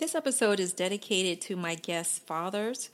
This 0.00 0.14
episode 0.14 0.60
is 0.60 0.72
dedicated 0.72 1.42
to 1.42 1.56
my 1.56 1.74
guest 1.74 2.26
fathers, 2.26 2.88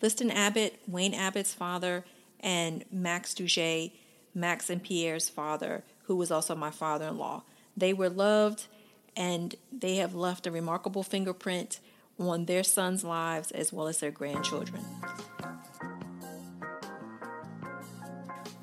Liston 0.00 0.30
Abbott, 0.30 0.80
Wayne 0.86 1.12
Abbott's 1.12 1.52
father, 1.52 2.04
and 2.38 2.84
Max 2.92 3.34
Dougé, 3.34 3.90
Max 4.36 4.70
and 4.70 4.80
Pierre's 4.80 5.28
father, 5.28 5.82
who 6.04 6.14
was 6.14 6.30
also 6.30 6.54
my 6.54 6.70
father 6.70 7.08
in 7.08 7.18
law. 7.18 7.42
They 7.76 7.92
were 7.92 8.08
loved 8.08 8.68
and 9.16 9.56
they 9.72 9.96
have 9.96 10.14
left 10.14 10.46
a 10.46 10.52
remarkable 10.52 11.02
fingerprint 11.02 11.80
on 12.20 12.44
their 12.44 12.62
sons' 12.62 13.02
lives 13.02 13.50
as 13.50 13.72
well 13.72 13.88
as 13.88 13.98
their 13.98 14.12
grandchildren. 14.12 14.84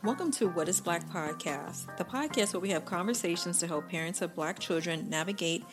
Welcome 0.01 0.31
to 0.31 0.47
What 0.47 0.69
is 0.69 0.79
Black 0.79 1.09
Podcast, 1.09 1.97
the 1.97 2.05
podcast 2.05 2.53
where 2.53 2.61
we 2.61 2.69
have 2.69 2.85
conversations 2.85 3.59
to 3.59 3.67
help 3.67 3.89
parents 3.89 4.21
of 4.21 4.33
black 4.33 4.59
children 4.59 5.09
navigate 5.09 5.65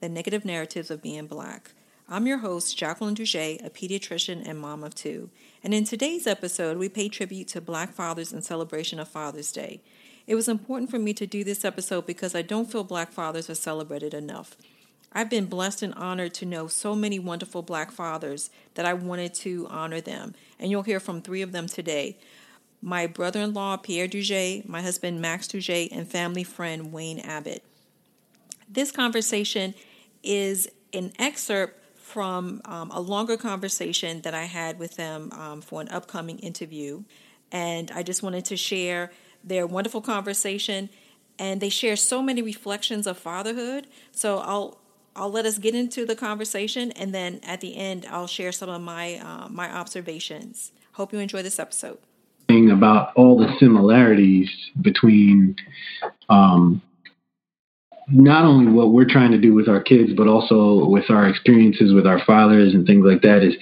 the 0.00 0.08
negative 0.08 0.44
narratives 0.44 0.90
of 0.90 1.02
being 1.02 1.26
black. 1.26 1.72
I'm 2.08 2.26
your 2.26 2.38
host, 2.38 2.76
Jacqueline 2.76 3.16
Dougé, 3.16 3.64
a 3.64 3.70
pediatrician 3.70 4.46
and 4.46 4.58
mom 4.58 4.84
of 4.84 4.94
two. 4.94 5.30
And 5.64 5.74
in 5.74 5.84
today's 5.84 6.26
episode, 6.26 6.76
we 6.76 6.88
pay 6.88 7.08
tribute 7.08 7.48
to 7.48 7.60
black 7.60 7.92
fathers 7.92 8.32
in 8.32 8.42
celebration 8.42 9.00
of 9.00 9.08
Father's 9.08 9.50
Day. 9.50 9.80
It 10.26 10.34
was 10.34 10.48
important 10.48 10.90
for 10.90 10.98
me 10.98 11.14
to 11.14 11.26
do 11.26 11.42
this 11.42 11.64
episode 11.64 12.06
because 12.06 12.34
I 12.34 12.42
don't 12.42 12.70
feel 12.70 12.84
black 12.84 13.10
fathers 13.10 13.48
are 13.50 13.54
celebrated 13.54 14.14
enough. 14.14 14.56
I've 15.12 15.30
been 15.30 15.46
blessed 15.46 15.82
and 15.82 15.94
honored 15.94 16.34
to 16.34 16.46
know 16.46 16.66
so 16.66 16.94
many 16.94 17.18
wonderful 17.18 17.62
black 17.62 17.90
fathers 17.90 18.50
that 18.74 18.84
I 18.84 18.92
wanted 18.92 19.32
to 19.34 19.66
honor 19.70 20.00
them. 20.00 20.34
And 20.58 20.70
you'll 20.70 20.82
hear 20.82 21.00
from 21.00 21.22
three 21.22 21.42
of 21.42 21.52
them 21.52 21.66
today 21.66 22.18
my 22.82 23.06
brother 23.06 23.40
in 23.40 23.54
law, 23.54 23.76
Pierre 23.78 24.06
Dougé, 24.06 24.68
my 24.68 24.82
husband, 24.82 25.20
Max 25.20 25.48
Dougé, 25.48 25.88
and 25.90 26.06
family 26.06 26.44
friend, 26.44 26.92
Wayne 26.92 27.18
Abbott. 27.18 27.64
This 28.68 28.92
conversation 28.92 29.74
is 30.26 30.68
an 30.92 31.12
excerpt 31.18 31.82
from 31.96 32.60
um, 32.64 32.90
a 32.90 33.00
longer 33.00 33.36
conversation 33.36 34.20
that 34.22 34.34
I 34.34 34.44
had 34.44 34.78
with 34.78 34.96
them 34.96 35.30
um, 35.32 35.60
for 35.60 35.80
an 35.80 35.88
upcoming 35.88 36.38
interview. 36.38 37.02
And 37.50 37.90
I 37.90 38.02
just 38.02 38.22
wanted 38.22 38.44
to 38.46 38.56
share 38.56 39.10
their 39.42 39.66
wonderful 39.66 40.00
conversation. 40.00 40.88
And 41.38 41.60
they 41.60 41.68
share 41.68 41.96
so 41.96 42.22
many 42.22 42.42
reflections 42.42 43.06
of 43.06 43.18
fatherhood. 43.18 43.86
So 44.12 44.38
I'll 44.38 44.78
I'll 45.16 45.30
let 45.30 45.46
us 45.46 45.58
get 45.58 45.74
into 45.74 46.04
the 46.04 46.14
conversation, 46.14 46.92
and 46.92 47.14
then 47.14 47.40
at 47.42 47.62
the 47.62 47.76
end, 47.76 48.06
I'll 48.10 48.26
share 48.26 48.52
some 48.52 48.68
of 48.68 48.82
my 48.82 49.14
uh, 49.14 49.48
my 49.48 49.74
observations. 49.74 50.72
Hope 50.92 51.12
you 51.12 51.18
enjoy 51.18 51.42
this 51.42 51.58
episode. 51.58 51.98
About 52.48 53.12
all 53.16 53.38
the 53.38 53.52
similarities 53.58 54.48
between 54.80 55.56
um, 56.28 56.80
not 58.08 58.44
only 58.44 58.70
what 58.70 58.92
we're 58.92 59.08
trying 59.08 59.32
to 59.32 59.38
do 59.38 59.52
with 59.52 59.68
our 59.68 59.80
kids, 59.80 60.10
but 60.16 60.28
also 60.28 60.86
with 60.86 61.10
our 61.10 61.28
experiences 61.28 61.92
with 61.92 62.06
our 62.06 62.20
fathers 62.24 62.72
and 62.72 62.86
things 62.86 63.04
like 63.04 63.22
that 63.22 63.42
is, 63.42 63.54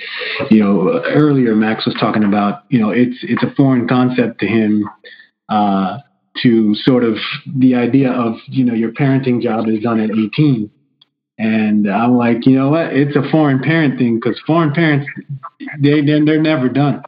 you 0.50 0.62
know, 0.62 1.02
earlier 1.06 1.54
Max 1.54 1.86
was 1.86 1.94
talking 1.98 2.24
about, 2.24 2.64
you 2.68 2.78
know, 2.78 2.90
it's 2.90 3.16
it's 3.22 3.42
a 3.42 3.54
foreign 3.56 3.88
concept 3.88 4.40
to 4.40 4.46
him 4.46 4.88
uh, 5.48 5.98
to 6.42 6.74
sort 6.74 7.04
of 7.04 7.16
the 7.56 7.74
idea 7.74 8.10
of, 8.10 8.34
you 8.46 8.64
know, 8.64 8.74
your 8.74 8.92
parenting 8.92 9.40
job 9.40 9.66
is 9.68 9.82
done 9.82 10.00
at 10.00 10.10
18. 10.10 10.70
And 11.38 11.90
I'm 11.90 12.16
like, 12.16 12.46
you 12.46 12.56
know 12.56 12.70
what? 12.70 12.92
It's 12.92 13.16
a 13.16 13.28
foreign 13.30 13.60
parent 13.60 13.98
thing 13.98 14.20
because 14.22 14.40
foreign 14.46 14.72
parents, 14.72 15.08
they 15.80 16.02
they're, 16.02 16.24
they're 16.24 16.42
never 16.42 16.68
done. 16.68 17.02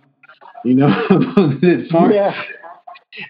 You 0.65 0.75
know, 0.75 0.89
foreign, 1.91 2.13
yeah 2.13 2.43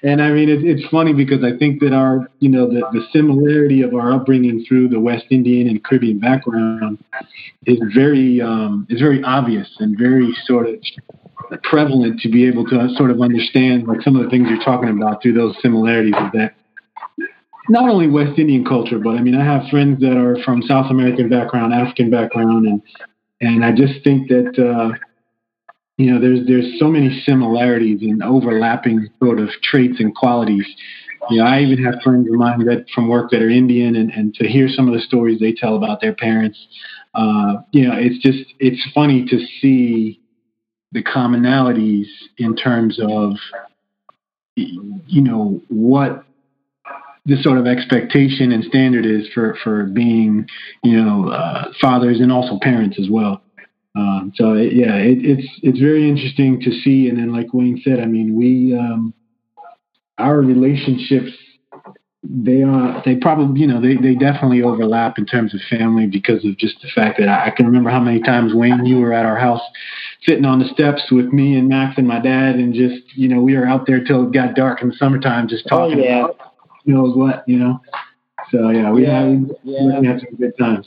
and 0.02 0.22
I 0.22 0.30
mean, 0.30 0.48
it's 0.48 0.62
it's 0.64 0.90
funny 0.90 1.12
because 1.12 1.44
I 1.44 1.56
think 1.56 1.80
that 1.80 1.92
our, 1.92 2.28
you 2.40 2.48
know, 2.48 2.66
the, 2.66 2.80
the 2.92 3.06
similarity 3.12 3.82
of 3.82 3.94
our 3.94 4.12
upbringing 4.12 4.64
through 4.66 4.88
the 4.88 5.00
West 5.00 5.26
Indian 5.30 5.68
and 5.68 5.82
Caribbean 5.84 6.18
background 6.18 6.98
is 7.66 7.78
very 7.94 8.40
um, 8.40 8.86
is 8.90 9.00
very 9.00 9.22
obvious 9.22 9.68
and 9.78 9.96
very 9.98 10.34
sort 10.44 10.68
of 10.68 10.76
prevalent 11.62 12.20
to 12.20 12.28
be 12.28 12.46
able 12.46 12.64
to 12.66 12.88
sort 12.96 13.10
of 13.10 13.20
understand 13.20 13.86
like 13.86 14.02
some 14.02 14.16
of 14.16 14.24
the 14.24 14.30
things 14.30 14.48
you're 14.48 14.64
talking 14.64 14.88
about 14.88 15.22
through 15.22 15.34
those 15.34 15.54
similarities 15.62 16.14
of 16.16 16.32
that. 16.32 16.54
Not 17.68 17.88
only 17.88 18.08
West 18.08 18.38
Indian 18.38 18.64
culture, 18.64 18.98
but 18.98 19.10
I 19.10 19.20
mean, 19.22 19.34
I 19.34 19.44
have 19.44 19.68
friends 19.70 20.00
that 20.00 20.16
are 20.16 20.36
from 20.44 20.62
South 20.62 20.90
American 20.90 21.28
background, 21.28 21.72
African 21.72 22.10
background, 22.10 22.66
and 22.66 22.82
and 23.40 23.64
I 23.64 23.72
just 23.72 24.02
think 24.02 24.28
that 24.28 24.58
uh, 24.58 24.96
you 25.98 26.12
know, 26.12 26.20
there's 26.20 26.46
there's 26.46 26.78
so 26.78 26.88
many 26.88 27.22
similarities 27.24 28.02
and 28.02 28.22
overlapping 28.22 29.08
sort 29.22 29.40
of 29.40 29.48
traits 29.62 29.96
and 29.98 30.14
qualities. 30.14 30.66
You 31.30 31.38
know, 31.38 31.44
I 31.46 31.60
even 31.60 31.82
have 31.84 32.02
friends 32.04 32.28
of 32.28 32.34
mine 32.34 32.64
that 32.66 32.86
from 32.94 33.08
work 33.08 33.30
that 33.30 33.42
are 33.42 33.48
Indian, 33.48 33.96
and, 33.96 34.10
and 34.10 34.34
to 34.34 34.46
hear 34.46 34.68
some 34.68 34.88
of 34.88 34.94
the 34.94 35.00
stories 35.00 35.40
they 35.40 35.52
tell 35.52 35.74
about 35.74 36.00
their 36.00 36.14
parents, 36.14 36.58
uh, 37.14 37.54
you 37.72 37.88
know, 37.88 37.94
it's 37.96 38.22
just 38.22 38.52
it's 38.60 38.86
funny 38.94 39.24
to 39.26 39.38
see 39.60 40.20
the 40.92 41.02
commonalities 41.02 42.06
in 42.36 42.54
terms 42.54 43.00
of 43.00 43.32
you 44.54 45.22
know 45.22 45.60
what 45.68 46.24
the 47.24 47.36
sort 47.42 47.58
of 47.58 47.66
expectation 47.66 48.52
and 48.52 48.64
standard 48.64 49.04
is 49.04 49.28
for 49.34 49.56
for 49.64 49.84
being 49.84 50.46
you 50.84 51.02
know 51.02 51.30
uh, 51.30 51.72
fathers 51.80 52.20
and 52.20 52.30
also 52.30 52.58
parents 52.60 52.98
as 53.00 53.08
well. 53.10 53.42
Um, 53.96 54.32
so 54.34 54.54
it, 54.54 54.74
yeah, 54.74 54.96
it, 54.96 55.18
it's 55.22 55.48
it's 55.62 55.78
very 55.78 56.08
interesting 56.08 56.60
to 56.60 56.70
see. 56.70 57.08
And 57.08 57.18
then, 57.18 57.32
like 57.32 57.54
Wayne 57.54 57.80
said, 57.82 57.98
I 57.98 58.06
mean, 58.06 58.36
we 58.36 58.76
um, 58.76 59.14
our 60.18 60.40
relationships 60.40 61.32
they 62.28 62.62
are 62.62 63.02
they 63.04 63.16
probably 63.16 63.60
you 63.60 63.66
know 63.66 63.80
they, 63.80 63.96
they 63.96 64.14
definitely 64.14 64.62
overlap 64.62 65.18
in 65.18 65.26
terms 65.26 65.54
of 65.54 65.60
family 65.70 66.06
because 66.06 66.44
of 66.44 66.56
just 66.56 66.80
the 66.82 66.88
fact 66.94 67.18
that 67.18 67.28
I, 67.28 67.46
I 67.46 67.50
can 67.50 67.66
remember 67.66 67.90
how 67.90 68.00
many 68.00 68.20
times 68.20 68.52
Wayne 68.54 68.84
you 68.84 68.98
were 68.98 69.12
at 69.12 69.24
our 69.24 69.38
house 69.38 69.60
sitting 70.22 70.44
on 70.44 70.58
the 70.58 70.66
steps 70.66 71.02
with 71.10 71.26
me 71.26 71.56
and 71.56 71.68
Max 71.68 71.98
and 71.98 72.06
my 72.06 72.20
dad 72.20 72.56
and 72.56 72.74
just 72.74 73.16
you 73.16 73.28
know 73.28 73.40
we 73.40 73.56
were 73.56 73.66
out 73.66 73.86
there 73.86 74.02
till 74.02 74.26
it 74.26 74.32
got 74.32 74.54
dark 74.54 74.82
in 74.82 74.88
the 74.88 74.94
summertime 74.96 75.48
just 75.48 75.68
talking 75.68 76.00
oh, 76.00 76.02
yeah. 76.02 76.24
about 76.24 76.52
who 76.84 76.92
knows 76.92 77.16
what 77.16 77.44
you 77.46 77.58
know 77.58 77.80
so 78.50 78.70
yeah 78.70 78.90
we 78.90 79.04
yeah, 79.04 79.20
had, 79.20 79.50
yeah. 79.62 80.00
we 80.00 80.06
had 80.06 80.20
some 80.20 80.36
good 80.36 80.56
times 80.58 80.86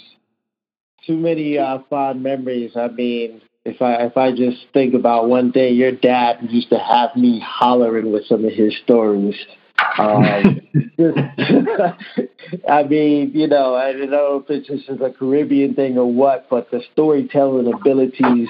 too 1.09 1.17
many 1.17 1.57
uh, 1.57 1.79
fond 1.89 2.21
memories. 2.21 2.73
I 2.75 2.87
mean, 2.87 3.41
if 3.65 3.81
I 3.81 3.95
if 4.05 4.15
I 4.15 4.31
just 4.31 4.67
think 4.73 4.93
about 4.93 5.27
one 5.27 5.49
day, 5.49 5.71
your 5.71 5.91
dad 5.91 6.37
used 6.49 6.69
to 6.69 6.77
have 6.77 7.15
me 7.15 7.43
hollering 7.43 8.11
with 8.11 8.27
some 8.27 8.45
of 8.45 8.53
his 8.53 8.77
stories. 8.83 9.35
Um, 9.97 10.61
I 12.69 12.83
mean, 12.83 13.31
you 13.33 13.47
know, 13.47 13.75
I 13.75 13.93
don't 13.93 14.11
know 14.11 14.43
if 14.45 14.49
it's 14.49 14.67
just 14.67 15.01
a 15.01 15.11
Caribbean 15.11 15.73
thing 15.73 15.97
or 15.97 16.11
what, 16.11 16.47
but 16.49 16.69
the 16.69 16.81
storytelling 16.93 17.73
abilities, 17.73 18.49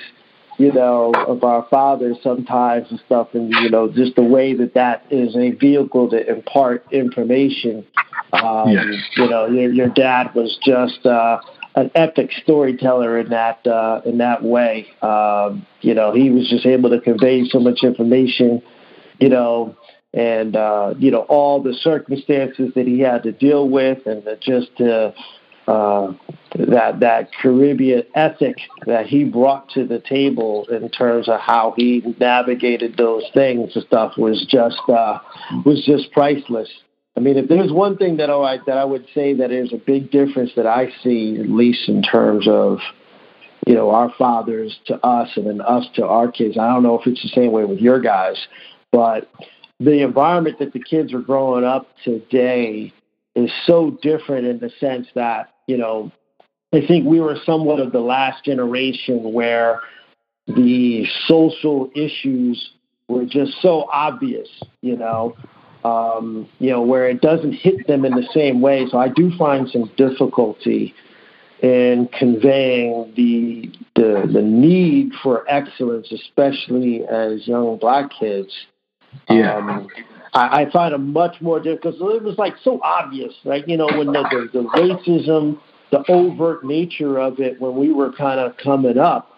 you 0.58 0.74
know, 0.74 1.14
of 1.16 1.44
our 1.46 1.66
fathers 1.70 2.18
sometimes 2.22 2.88
and 2.90 3.00
stuff, 3.06 3.30
and 3.34 3.54
you 3.62 3.70
know, 3.70 3.90
just 3.90 4.18
the 4.18 4.24
way 4.24 4.54
that 4.56 4.74
that 4.74 5.06
is 5.10 5.34
a 5.38 5.52
vehicle 5.52 6.10
to 6.10 6.30
impart 6.30 6.86
information. 6.92 7.86
Um, 8.34 8.70
yes. 8.70 8.86
You 9.16 9.30
know, 9.30 9.46
your, 9.48 9.72
your 9.72 9.90
dad 9.90 10.36
was 10.36 10.60
just. 10.62 11.06
Uh, 11.06 11.40
an 11.76 11.92
epic 11.96 12.32
storyteller 12.44 13.20
in 13.20 13.30
that 13.30 13.66
uh, 13.66 14.02
in 14.06 14.18
that 14.20 14.44
way. 14.44 14.88
Um, 15.02 15.66
you 15.82 15.94
know, 15.94 16.14
he 16.14 16.30
was 16.30 16.50
just 16.50 16.66
able 16.66 16.90
to 16.90 17.00
convey 17.00 17.48
so 17.48 17.60
much 17.60 17.84
information. 17.84 18.62
You 19.20 19.30
know, 19.30 19.78
and 20.14 20.56
uh, 20.56 20.94
you 20.98 21.12
know 21.12 21.22
all 21.22 21.62
the 21.62 21.74
circumstances 21.74 22.72
that 22.76 22.88
he 22.88 23.00
had 23.00 23.24
to 23.24 23.32
deal 23.32 23.68
with, 23.68 24.06
and 24.06 24.24
the, 24.24 24.38
just 24.42 24.80
uh, 24.82 25.12
uh, 25.70 26.14
that 26.56 27.00
that 27.00 27.30
Caribbean 27.34 28.04
ethic 28.16 28.58
that 28.88 29.06
he 29.06 29.24
brought 29.24 29.70
to 29.70 29.86
the 29.86 30.00
table 30.00 30.66
in 30.70 30.90
terms 30.90 31.30
of 31.30 31.40
how 31.40 31.74
he 31.78 32.02
navigated 32.20 32.98
those 32.98 33.24
things 33.34 33.76
and 33.76 33.86
stuff 33.86 34.14
was 34.18 34.46
just 34.50 34.82
uh, 34.90 35.20
was 35.66 35.84
just 35.86 36.12
priceless. 36.12 36.70
I 37.20 37.22
mean, 37.22 37.36
if 37.36 37.50
there's 37.50 37.74
one 37.74 37.98
thing 37.98 38.16
that 38.18 38.30
oh, 38.30 38.44
I 38.44 38.60
that 38.66 38.78
I 38.78 38.86
would 38.86 39.06
say 39.14 39.34
that 39.34 39.52
is 39.52 39.74
a 39.74 39.78
big 39.78 40.10
difference 40.10 40.52
that 40.56 40.66
I 40.66 40.88
see, 41.04 41.38
at 41.38 41.50
least 41.50 41.90
in 41.90 42.02
terms 42.02 42.48
of 42.48 42.78
you 43.68 43.76
know 43.76 43.90
our 43.90 44.10
fathers 44.18 44.80
to 44.86 45.06
us 45.06 45.28
and 45.36 45.46
then 45.46 45.60
us 45.60 45.86
to 45.96 46.06
our 46.06 46.32
kids. 46.32 46.58
I 46.58 46.70
don't 46.70 46.82
know 46.82 46.98
if 46.98 47.06
it's 47.06 47.22
the 47.22 47.28
same 47.28 47.52
way 47.52 47.66
with 47.66 47.80
your 47.80 48.00
guys, 48.00 48.38
but 48.94 49.30
the 49.82 50.02
environment 50.02 50.60
that 50.60 50.72
the 50.72 50.80
kids 50.80 51.14
are 51.14 51.20
growing 51.20 51.66
up 51.66 51.90
today 52.06 52.94
is 53.36 53.52
so 53.66 53.98
different 54.02 54.48
in 54.48 54.60
the 54.60 54.72
sense 54.80 55.08
that 55.16 55.54
you 55.68 55.76
know 55.76 56.14
I 56.72 56.88
think 56.88 57.06
we 57.06 57.20
were 57.20 57.36
somewhat 57.46 57.82
of 57.82 57.92
the 57.92 58.00
last 58.00 58.46
generation 58.46 59.34
where 59.34 59.82
the 60.48 61.06
social 61.28 61.92
issues 61.96 62.72
were 63.10 63.26
just 63.26 63.62
so 63.62 63.90
obvious, 63.92 64.48
you 64.80 64.96
know 64.96 65.36
um, 65.90 66.48
you 66.60 66.70
know, 66.70 66.82
where 66.82 67.08
it 67.10 67.22
doesn't 67.22 67.54
hit 67.54 67.88
them 67.88 68.06
in 68.06 68.14
the 68.14 68.28
same 68.34 68.62
way. 68.62 68.86
So 68.90 68.98
I 68.98 69.10
do 69.10 69.32
find 69.38 69.70
some 69.70 69.92
difficulty 69.98 70.94
in 71.62 72.10
conveying 72.18 73.14
the 73.16 73.72
the, 73.96 74.30
the 74.32 74.42
need 74.42 75.12
for 75.22 75.50
excellence, 75.50 76.12
especially 76.12 77.06
as 77.06 77.48
young 77.48 77.78
black 77.78 78.12
kids. 78.20 78.54
Yeah. 79.30 79.58
Um, 79.58 79.88
I, 80.34 80.62
I 80.62 80.72
find 80.72 80.94
it 80.94 81.00
much 81.00 81.42
more 81.42 81.60
difficult. 81.60 81.96
So 81.98 82.10
it 82.16 82.24
was 82.24 82.38
like 82.38 82.54
so 82.64 82.80
obvious, 82.84 83.34
right? 83.44 83.68
You 83.68 83.78
know, 83.78 83.88
when 83.88 84.08
the, 84.08 84.50
the, 84.54 84.62
the 84.62 84.68
racism 84.70 85.60
the 85.92 86.04
overt 86.10 86.64
nature 86.64 87.18
of 87.18 87.40
it 87.40 87.60
when 87.60 87.76
we 87.76 87.92
were 87.92 88.12
kind 88.12 88.40
of 88.40 88.56
coming 88.58 88.98
up, 88.98 89.32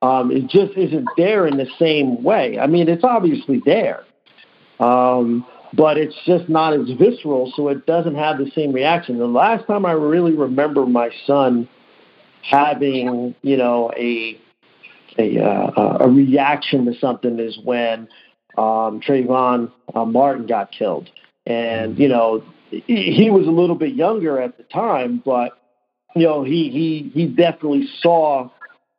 um, 0.00 0.30
it 0.30 0.48
just 0.48 0.76
isn't 0.76 1.08
there 1.16 1.46
in 1.46 1.56
the 1.56 1.66
same 1.78 2.22
way. 2.22 2.58
I 2.58 2.66
mean, 2.66 2.88
it's 2.88 3.04
obviously 3.04 3.60
there, 3.64 4.04
um, 4.80 5.44
but 5.74 5.98
it's 5.98 6.16
just 6.24 6.48
not 6.48 6.72
as 6.72 6.88
visceral, 6.98 7.52
so 7.54 7.68
it 7.68 7.86
doesn't 7.86 8.14
have 8.14 8.38
the 8.38 8.50
same 8.54 8.72
reaction. 8.72 9.18
The 9.18 9.26
last 9.26 9.66
time 9.66 9.84
I 9.84 9.92
really 9.92 10.32
remember 10.32 10.86
my 10.86 11.10
son 11.26 11.68
having, 12.42 13.34
you 13.42 13.56
know, 13.56 13.90
a 13.96 14.40
a, 15.18 15.38
uh, 15.38 15.98
a 16.00 16.08
reaction 16.08 16.84
to 16.86 16.94
something 16.98 17.38
is 17.40 17.58
when 17.64 18.08
um, 18.56 19.00
Trayvon 19.00 19.72
uh, 19.94 20.04
Martin 20.04 20.46
got 20.46 20.70
killed, 20.70 21.10
and 21.46 21.98
you 21.98 22.08
know 22.08 22.44
he 22.70 23.28
was 23.30 23.46
a 23.46 23.50
little 23.50 23.76
bit 23.76 23.94
younger 23.94 24.40
at 24.40 24.56
the 24.56 24.62
time, 24.64 25.22
but 25.24 25.58
you 26.14 26.22
know 26.22 26.44
he 26.44 26.70
he 26.70 27.10
he 27.14 27.26
definitely 27.26 27.88
saw 28.00 28.50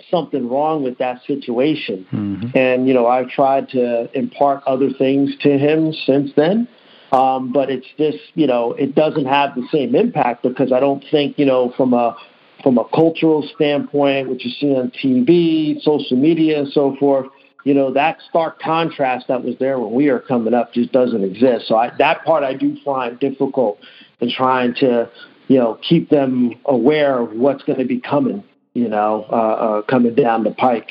something 0.10 0.48
wrong 0.50 0.84
with 0.84 0.98
that 0.98 1.22
situation. 1.25 2.06
Mm-hmm. 2.12 2.57
And, 2.57 2.88
you 2.88 2.94
know, 2.94 3.07
I've 3.07 3.30
tried 3.30 3.69
to 3.69 4.10
impart 4.18 4.63
other 4.66 4.90
things 4.98 5.31
to 5.42 5.57
him 5.57 5.94
since 5.94 6.31
then. 6.36 6.68
Um, 7.12 7.51
but 7.51 7.69
it's 7.69 7.88
just, 7.98 8.19
you 8.36 8.46
know, 8.46 8.74
it 8.74 8.94
doesn't 8.94 9.25
have 9.25 9.56
the 9.56 9.68
same 9.72 9.96
impact 9.96 10.44
because 10.44 10.72
I 10.72 10.80
don't 10.80 11.04
think, 11.10 11.40
you 11.40 11.46
know, 11.46 11.74
from 11.75 11.94
a 11.94 12.16
from 12.62 12.78
a 12.78 12.84
cultural 12.94 13.48
standpoint, 13.56 14.30
which 14.30 14.44
you 14.46 14.51
see 14.51 14.75
on 14.75 14.92
TV, 14.92 15.81
social 15.81 16.18
media, 16.18 16.60
and 16.60 16.68
so 16.72 16.96
forth, 17.00 17.28
you 17.63 17.74
know, 17.74 17.94
that 17.94 18.18
stark 18.30 18.60
contrast 18.60 19.28
that 19.30 19.44
was 19.44 19.56
there 19.60 19.80
when 19.80 19.94
we 19.94 20.12
were 20.12 20.19
coming 20.19 20.54
up 20.54 20.74
just 20.74 20.92
doesn't 20.92 21.24
exist. 21.24 21.68
So 21.68 21.78
I, 21.78 21.92
that 22.00 22.24
part 22.25 22.44
I 22.44 22.54
do 22.54 22.75
find 22.84 23.18
difficult 23.18 23.80
in 24.19 24.30
trying 24.30 24.75
to, 24.75 25.10
you 25.48 25.57
know, 25.57 25.80
keep 25.88 26.10
them 26.10 26.54
aware 26.66 27.19
of 27.19 27.31
what's 27.31 27.63
going 27.63 27.80
to 27.80 27.86
be 27.86 28.01
coming 28.01 28.44
you 28.74 28.88
know, 28.88 29.25
uh, 29.30 29.36
uh, 29.36 29.81
coming 29.83 30.16
down 30.16 30.44
the 30.44 30.51
pike. 30.51 30.89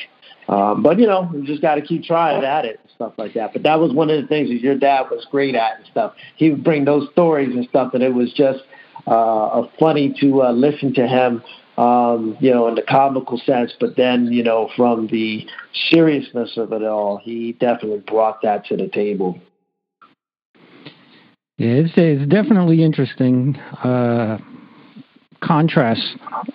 Um, 0.48 0.82
but 0.82 0.98
you 0.98 1.06
know, 1.06 1.30
you 1.34 1.44
just 1.44 1.62
got 1.62 1.75
to 1.75 1.82
keep 1.82 2.04
trying 2.04 2.42
at 2.44 2.64
it 2.64 2.80
and 2.80 2.90
stuff 2.94 3.12
like 3.19 3.34
that. 3.34 3.52
But 3.52 3.62
that 3.64 3.78
was 3.78 3.92
one 3.92 4.08
of 4.10 4.20
the 4.20 4.26
things 4.26 4.48
that 4.48 4.60
your 4.60 4.76
dad 4.76 5.06
was 5.10 5.26
great 5.30 5.54
at 5.54 5.76
and 5.76 5.86
stuff. 5.86 6.14
He 6.36 6.50
would 6.50 6.64
bring 6.64 6.84
those 6.84 7.08
stories 7.12 7.54
and 7.54 7.69
stuff, 7.69 7.92
and 7.94 8.02
it 8.02 8.14
was 8.14 8.32
just 8.32 8.60
uh, 9.06 9.62
funny 9.78 10.14
to 10.20 10.42
uh, 10.42 10.52
listen 10.52 10.94
to 10.94 11.06
him. 11.06 11.42
Um, 11.76 12.36
you 12.40 12.50
know, 12.50 12.66
in 12.66 12.75
the 12.75 12.82
comical 12.82 13.38
sense, 13.38 13.72
but 13.78 13.96
then, 13.96 14.32
you 14.32 14.42
know, 14.42 14.69
from 14.76 15.06
the 15.12 15.46
seriousness 15.90 16.56
of 16.56 16.72
it 16.72 16.82
all, 16.82 17.19
he 17.19 17.52
definitely 17.52 18.00
brought 18.00 18.42
that 18.42 18.66
to 18.66 18.76
the 18.76 18.88
table. 18.88 19.38
Yeah, 21.56 21.74
it's, 21.74 21.92
it's 21.96 22.28
definitely 22.28 22.82
interesting. 22.82 23.54
Uh, 23.84 24.38
contrast, 25.40 26.02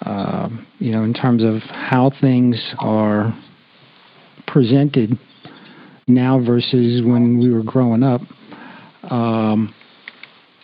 uh, 0.06 0.50
you 0.80 0.92
know, 0.92 1.04
in 1.04 1.14
terms 1.14 1.44
of 1.44 1.62
how 1.70 2.12
things 2.22 2.62
are 2.80 3.34
presented 4.48 5.18
now 6.08 6.40
versus 6.40 7.02
when 7.04 7.40
we 7.40 7.52
were 7.52 7.64
growing 7.64 8.04
up. 8.04 8.22
Um, 9.10 9.74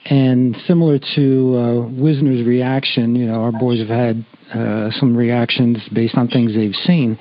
and 0.05 0.55
similar 0.65 0.99
to 1.15 1.57
uh, 1.57 1.87
Wisner's 1.89 2.45
reaction, 2.45 3.15
you 3.15 3.27
know, 3.27 3.41
our 3.41 3.51
boys 3.51 3.79
have 3.79 3.89
had 3.89 4.25
uh, 4.53 4.89
some 4.91 5.15
reactions 5.15 5.77
based 5.93 6.15
on 6.15 6.27
things 6.27 6.55
they've 6.55 6.73
seen. 6.73 7.17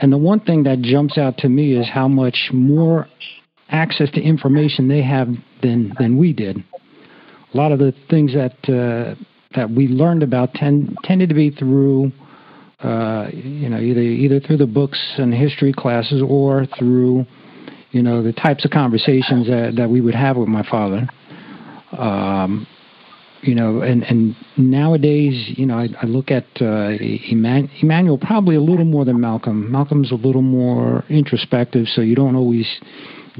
And 0.00 0.12
the 0.12 0.18
one 0.18 0.40
thing 0.40 0.62
that 0.62 0.80
jumps 0.80 1.18
out 1.18 1.36
to 1.38 1.48
me 1.48 1.74
is 1.74 1.86
how 1.88 2.08
much 2.08 2.50
more 2.52 3.08
access 3.68 4.10
to 4.12 4.20
information 4.20 4.88
they 4.88 5.02
have 5.02 5.28
than 5.62 5.92
than 5.98 6.16
we 6.16 6.32
did. 6.32 6.56
A 7.52 7.56
lot 7.56 7.72
of 7.72 7.78
the 7.78 7.92
things 8.08 8.32
that 8.32 8.54
uh, 8.68 9.14
that 9.54 9.70
we 9.70 9.88
learned 9.88 10.22
about 10.22 10.54
tend, 10.54 10.96
tended 11.04 11.28
to 11.28 11.34
be 11.34 11.50
through, 11.50 12.12
uh, 12.80 13.28
you 13.32 13.68
know, 13.68 13.78
either 13.78 14.00
either 14.00 14.40
through 14.40 14.56
the 14.56 14.66
books 14.66 14.98
and 15.18 15.34
history 15.34 15.72
classes 15.72 16.22
or 16.26 16.66
through, 16.78 17.26
you 17.90 18.02
know, 18.02 18.22
the 18.22 18.32
types 18.32 18.64
of 18.64 18.70
conversations 18.70 19.46
that, 19.46 19.74
that 19.76 19.90
we 19.90 20.00
would 20.00 20.14
have 20.14 20.36
with 20.36 20.48
my 20.48 20.62
father. 20.68 21.08
Um, 21.92 22.66
you 23.42 23.54
know, 23.54 23.80
and, 23.80 24.02
and 24.02 24.36
nowadays, 24.56 25.54
you 25.56 25.64
know, 25.64 25.78
I, 25.78 25.88
I 26.02 26.06
look 26.06 26.30
at 26.30 26.44
uh, 26.60 26.90
Emmanuel 27.30 28.18
probably 28.18 28.54
a 28.54 28.60
little 28.60 28.84
more 28.84 29.04
than 29.04 29.18
Malcolm. 29.18 29.72
Malcolm's 29.72 30.12
a 30.12 30.16
little 30.16 30.42
more 30.42 31.04
introspective, 31.08 31.86
so 31.88 32.02
you 32.02 32.14
don't 32.14 32.36
always 32.36 32.66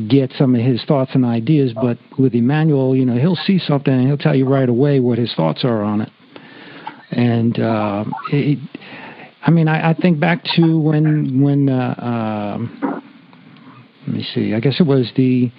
get 0.09 0.33
some 0.39 0.55
of 0.55 0.61
his 0.61 0.83
thoughts 0.85 1.13
and 1.15 1.25
ideas. 1.25 1.73
But 1.75 1.99
with 2.19 2.35
Emmanuel, 2.35 2.97
you 2.97 3.05
know, 3.05 3.17
he'll 3.19 3.37
see 3.37 3.59
something 3.59 3.93
and 3.93 4.07
he'll 4.07 4.19
tell 4.19 4.35
you 4.35 4.49
right 4.49 4.69
away 4.69 5.01
what 5.01 5.19
his 5.19 5.35
thoughts 5.35 5.65
are 5.65 5.83
on 5.83 6.03
it. 6.03 6.11
And 7.11 7.59
uh, 7.59 8.05
it, 8.33 8.59
I 9.43 9.51
mean, 9.51 9.69
I, 9.69 9.91
I 9.91 9.95
think 9.95 10.21
back 10.21 10.45
to 10.57 10.79
when 10.79 11.43
when 11.43 11.69
uh, 11.69 11.95
uh, 11.99 13.01
let 14.07 14.17
me 14.17 14.27
see. 14.35 14.55
I 14.55 14.61
guess 14.61 14.81
it 14.81 14.87
was 14.87 15.11
the 15.17 15.51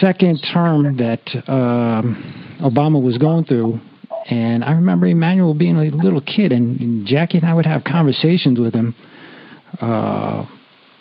second 0.00 0.38
term 0.52 0.96
that 0.98 1.22
uh, 1.48 2.02
Obama 2.62 3.02
was 3.02 3.18
going 3.18 3.44
through. 3.44 3.80
And 4.28 4.62
I 4.62 4.72
remember 4.72 5.06
Emmanuel 5.06 5.54
being 5.54 5.76
a 5.76 5.84
little 5.84 6.20
kid, 6.20 6.52
and, 6.52 6.78
and 6.80 7.06
Jackie 7.06 7.38
and 7.38 7.46
I 7.46 7.54
would 7.54 7.66
have 7.66 7.84
conversations 7.84 8.60
with 8.60 8.74
him. 8.74 8.94
Uh, 9.80 10.44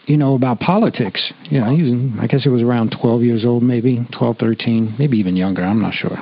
you 0.09 0.17
know, 0.17 0.33
about 0.33 0.59
politics. 0.59 1.31
You 1.43 1.61
know, 1.61 1.75
he 1.75 1.83
was, 1.83 1.93
I 2.19 2.25
guess 2.25 2.41
he 2.41 2.49
was 2.49 2.63
around 2.63 2.95
12 2.99 3.21
years 3.21 3.45
old, 3.45 3.61
maybe 3.61 4.05
12, 4.17 4.37
13, 4.39 4.95
maybe 4.97 5.17
even 5.19 5.35
younger. 5.35 5.63
I'm 5.63 5.79
not 5.79 5.93
sure. 5.93 6.17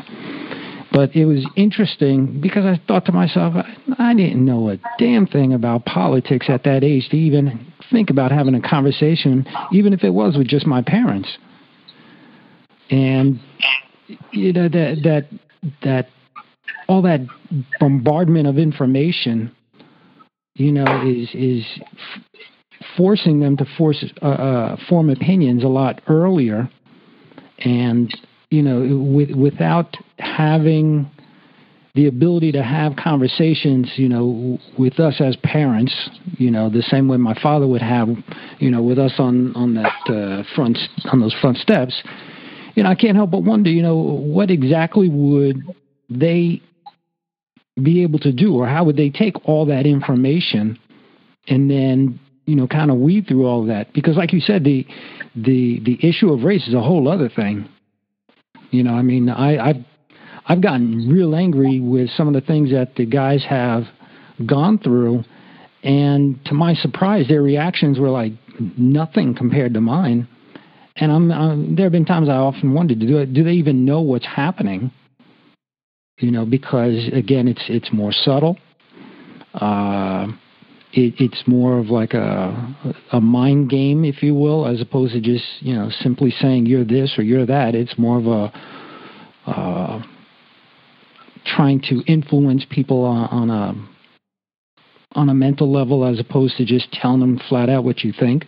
But 0.91 1.15
it 1.15 1.23
was 1.23 1.47
interesting 1.55 2.41
because 2.41 2.65
I 2.65 2.81
thought 2.85 3.05
to 3.05 3.13
myself, 3.13 3.53
I 3.97 4.13
didn't 4.13 4.43
know 4.43 4.69
a 4.69 4.77
damn 4.99 5.25
thing 5.25 5.53
about 5.53 5.85
politics 5.85 6.47
at 6.49 6.65
that 6.65 6.83
age 6.83 7.07
to 7.09 7.17
even 7.17 7.71
think 7.89 8.09
about 8.09 8.31
having 8.31 8.55
a 8.55 8.61
conversation, 8.61 9.45
even 9.71 9.93
if 9.93 10.03
it 10.03 10.09
was 10.09 10.35
with 10.37 10.47
just 10.47 10.67
my 10.67 10.81
parents. 10.81 11.29
And 12.89 13.39
you 14.31 14.51
know 14.53 14.69
that 14.69 14.99
that 15.03 15.27
that 15.83 16.09
all 16.87 17.01
that 17.03 17.21
bombardment 17.79 18.47
of 18.47 18.57
information, 18.57 19.53
you 20.55 20.71
know, 20.71 20.85
is 21.05 21.29
is 21.33 21.65
forcing 22.97 23.39
them 23.39 23.55
to 23.57 23.65
force 23.77 24.03
uh, 24.21 24.25
uh, 24.25 24.77
form 24.89 25.09
opinions 25.09 25.63
a 25.63 25.67
lot 25.67 26.01
earlier, 26.07 26.69
and 27.59 28.13
you 28.49 28.61
know, 28.61 28.97
with, 28.97 29.31
without 29.31 29.95
having 30.19 31.09
the 31.95 32.07
ability 32.07 32.51
to 32.51 32.63
have 32.63 32.95
conversations, 32.95 33.91
you 33.95 34.07
know, 34.07 34.59
with 34.77 34.99
us 34.99 35.19
as 35.19 35.35
parents, 35.37 36.09
you 36.37 36.51
know, 36.51 36.69
the 36.69 36.83
same 36.83 37.07
way 37.07 37.17
my 37.17 37.33
father 37.41 37.67
would 37.67 37.81
have, 37.81 38.07
you 38.59 38.69
know, 38.69 38.83
with 38.83 38.99
us 38.99 39.13
on 39.17 39.55
on 39.55 39.75
that 39.75 39.93
uh, 40.09 40.43
front 40.55 40.77
on 41.11 41.19
those 41.19 41.35
front 41.41 41.57
steps. 41.57 42.01
You 42.75 42.83
know, 42.83 42.89
I 42.89 42.95
can't 42.95 43.15
help 43.15 43.31
but 43.31 43.43
wonder, 43.43 43.69
you 43.69 43.81
know, 43.81 43.95
what 43.95 44.51
exactly 44.51 45.09
would 45.09 45.63
they 46.09 46.61
be 47.81 48.03
able 48.03 48.19
to 48.19 48.31
do, 48.31 48.55
or 48.55 48.67
how 48.67 48.83
would 48.85 48.97
they 48.97 49.09
take 49.09 49.35
all 49.47 49.65
that 49.67 49.85
information 49.85 50.79
and 51.47 51.69
then 51.69 52.19
you 52.47 52.55
know, 52.55 52.65
kind 52.65 52.89
of 52.89 52.97
weed 52.97 53.27
through 53.27 53.45
all 53.45 53.65
that 53.65 53.93
because, 53.93 54.15
like 54.15 54.31
you 54.33 54.39
said, 54.39 54.63
the 54.63 54.87
the 55.35 55.81
the 55.83 55.99
issue 56.01 56.31
of 56.31 56.43
race 56.43 56.65
is 56.67 56.73
a 56.73 56.81
whole 56.81 57.07
other 57.07 57.29
thing. 57.29 57.69
You 58.71 58.83
know, 58.83 58.93
I 58.93 59.01
mean, 59.01 59.29
I, 59.29 59.69
I've 59.69 59.85
I've 60.47 60.61
gotten 60.61 61.09
real 61.09 61.35
angry 61.35 61.81
with 61.81 62.09
some 62.11 62.27
of 62.27 62.33
the 62.33 62.41
things 62.41 62.71
that 62.71 62.95
the 62.95 63.05
guys 63.05 63.43
have 63.47 63.83
gone 64.45 64.79
through, 64.79 65.25
and 65.83 66.43
to 66.45 66.53
my 66.53 66.73
surprise, 66.73 67.27
their 67.27 67.43
reactions 67.43 67.99
were 67.99 68.09
like 68.09 68.31
nothing 68.77 69.35
compared 69.35 69.73
to 69.73 69.81
mine. 69.81 70.27
And 70.95 71.11
I'm, 71.11 71.31
I'm 71.31 71.75
there 71.75 71.85
have 71.85 71.91
been 71.91 72.05
times 72.05 72.29
I 72.29 72.35
often 72.35 72.73
wondered, 72.73 72.99
do 72.99 73.25
do 73.25 73.43
they 73.43 73.51
even 73.51 73.83
know 73.83 73.99
what's 73.99 74.25
happening? 74.25 74.89
You 76.19 76.31
know, 76.31 76.45
because 76.45 77.09
again, 77.11 77.49
it's 77.49 77.63
it's 77.67 77.91
more 77.91 78.13
subtle. 78.13 78.57
Uh, 79.53 80.27
it, 80.93 81.15
it's 81.19 81.43
more 81.47 81.77
of 81.79 81.87
like 81.87 82.13
a 82.13 82.75
a 83.11 83.21
mind 83.21 83.69
game, 83.69 84.05
if 84.05 84.23
you 84.23 84.33
will, 84.33 84.67
as 84.67 84.81
opposed 84.81 85.13
to 85.13 85.21
just 85.21 85.45
you 85.59 85.73
know 85.73 85.89
simply 86.01 86.31
saying 86.31 86.65
you're 86.65 86.85
this 86.85 87.15
or 87.17 87.23
you're 87.23 87.45
that. 87.45 87.75
It's 87.75 87.97
more 87.97 88.17
of 88.17 88.25
a 88.27 89.49
uh, 89.49 90.03
trying 91.45 91.81
to 91.81 92.01
influence 92.07 92.65
people 92.69 93.03
on, 93.03 93.29
on 93.29 93.49
a 93.49 93.87
on 95.13 95.29
a 95.29 95.33
mental 95.33 95.71
level 95.71 96.05
as 96.05 96.19
opposed 96.19 96.57
to 96.57 96.65
just 96.65 96.91
telling 96.91 97.19
them 97.19 97.39
flat 97.49 97.69
out 97.69 97.83
what 97.83 98.03
you 98.03 98.13
think. 98.17 98.45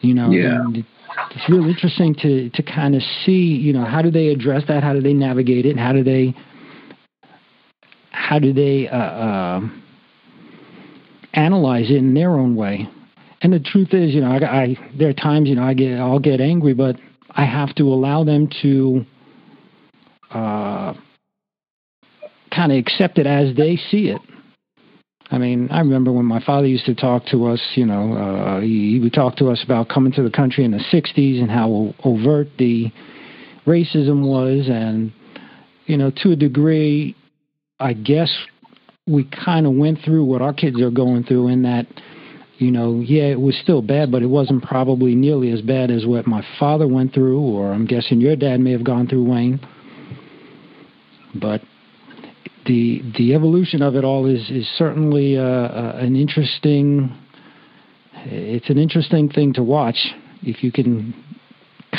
You 0.00 0.14
know, 0.14 0.30
yeah. 0.30 0.58
it's 1.30 1.48
really 1.48 1.70
interesting 1.70 2.14
to 2.16 2.50
to 2.50 2.62
kind 2.62 2.94
of 2.94 3.02
see, 3.24 3.32
you 3.32 3.72
know, 3.72 3.84
how 3.84 4.02
do 4.02 4.10
they 4.10 4.28
address 4.28 4.62
that? 4.68 4.82
How 4.82 4.92
do 4.92 5.00
they 5.00 5.14
navigate 5.14 5.66
it? 5.66 5.76
How 5.76 5.92
do 5.92 6.04
they 6.04 6.34
how 8.10 8.38
do 8.38 8.52
they 8.52 8.88
uh, 8.88 8.96
uh, 8.96 9.60
analyze 11.36 11.90
it 11.90 11.96
in 11.96 12.14
their 12.14 12.30
own 12.30 12.56
way. 12.56 12.88
And 13.42 13.52
the 13.52 13.60
truth 13.60 13.92
is, 13.92 14.14
you 14.14 14.22
know, 14.22 14.30
I, 14.30 14.62
I 14.62 14.78
there 14.98 15.10
are 15.10 15.12
times, 15.12 15.48
you 15.48 15.54
know, 15.54 15.62
I 15.62 15.74
get 15.74 15.98
I'll 15.98 16.18
get 16.18 16.40
angry, 16.40 16.74
but 16.74 16.96
I 17.30 17.44
have 17.44 17.74
to 17.76 17.84
allow 17.84 18.24
them 18.24 18.48
to 18.62 19.04
uh, 20.32 20.94
kind 22.50 22.72
of 22.72 22.78
accept 22.78 23.18
it 23.18 23.26
as 23.26 23.54
they 23.56 23.76
see 23.76 24.08
it. 24.08 24.20
I 25.30 25.38
mean, 25.38 25.68
I 25.70 25.80
remember 25.80 26.12
when 26.12 26.24
my 26.24 26.42
father 26.44 26.66
used 26.66 26.86
to 26.86 26.94
talk 26.94 27.26
to 27.26 27.46
us, 27.46 27.60
you 27.74 27.84
know, 27.84 28.14
uh, 28.14 28.60
he, 28.60 28.92
he 28.92 29.00
would 29.00 29.12
talk 29.12 29.36
to 29.36 29.50
us 29.50 29.62
about 29.64 29.88
coming 29.88 30.12
to 30.12 30.22
the 30.22 30.30
country 30.30 30.64
in 30.64 30.70
the 30.70 30.78
60s 30.78 31.40
and 31.40 31.50
how 31.50 31.94
overt 32.04 32.48
the 32.58 32.92
racism 33.66 34.24
was. 34.24 34.68
And, 34.68 35.12
you 35.86 35.96
know, 35.96 36.12
to 36.22 36.30
a 36.30 36.36
degree, 36.36 37.16
I 37.80 37.92
guess 37.92 38.32
we 39.06 39.24
kind 39.24 39.66
of 39.66 39.74
went 39.74 40.00
through 40.04 40.24
what 40.24 40.42
our 40.42 40.52
kids 40.52 40.80
are 40.80 40.90
going 40.90 41.22
through 41.22 41.48
in 41.48 41.62
that, 41.62 41.86
you 42.58 42.72
know, 42.72 43.00
yeah, 43.00 43.24
it 43.24 43.40
was 43.40 43.56
still 43.62 43.80
bad, 43.80 44.10
but 44.10 44.22
it 44.22 44.26
wasn't 44.26 44.64
probably 44.64 45.14
nearly 45.14 45.52
as 45.52 45.60
bad 45.62 45.90
as 45.90 46.04
what 46.04 46.26
my 46.26 46.44
father 46.58 46.88
went 46.88 47.14
through, 47.14 47.40
or 47.40 47.72
I'm 47.72 47.86
guessing 47.86 48.20
your 48.20 48.34
dad 48.34 48.58
may 48.58 48.72
have 48.72 48.84
gone 48.84 49.06
through, 49.06 49.30
Wayne. 49.30 49.60
But 51.34 51.60
the 52.66 53.02
the 53.16 53.34
evolution 53.34 53.82
of 53.82 53.94
it 53.94 54.04
all 54.04 54.26
is 54.26 54.50
is 54.50 54.66
certainly 54.76 55.36
uh, 55.36 55.42
uh, 55.42 55.98
an 56.00 56.16
interesting. 56.16 57.16
It's 58.24 58.70
an 58.70 58.78
interesting 58.78 59.28
thing 59.28 59.52
to 59.52 59.62
watch 59.62 60.08
if 60.42 60.64
you 60.64 60.72
can 60.72 61.14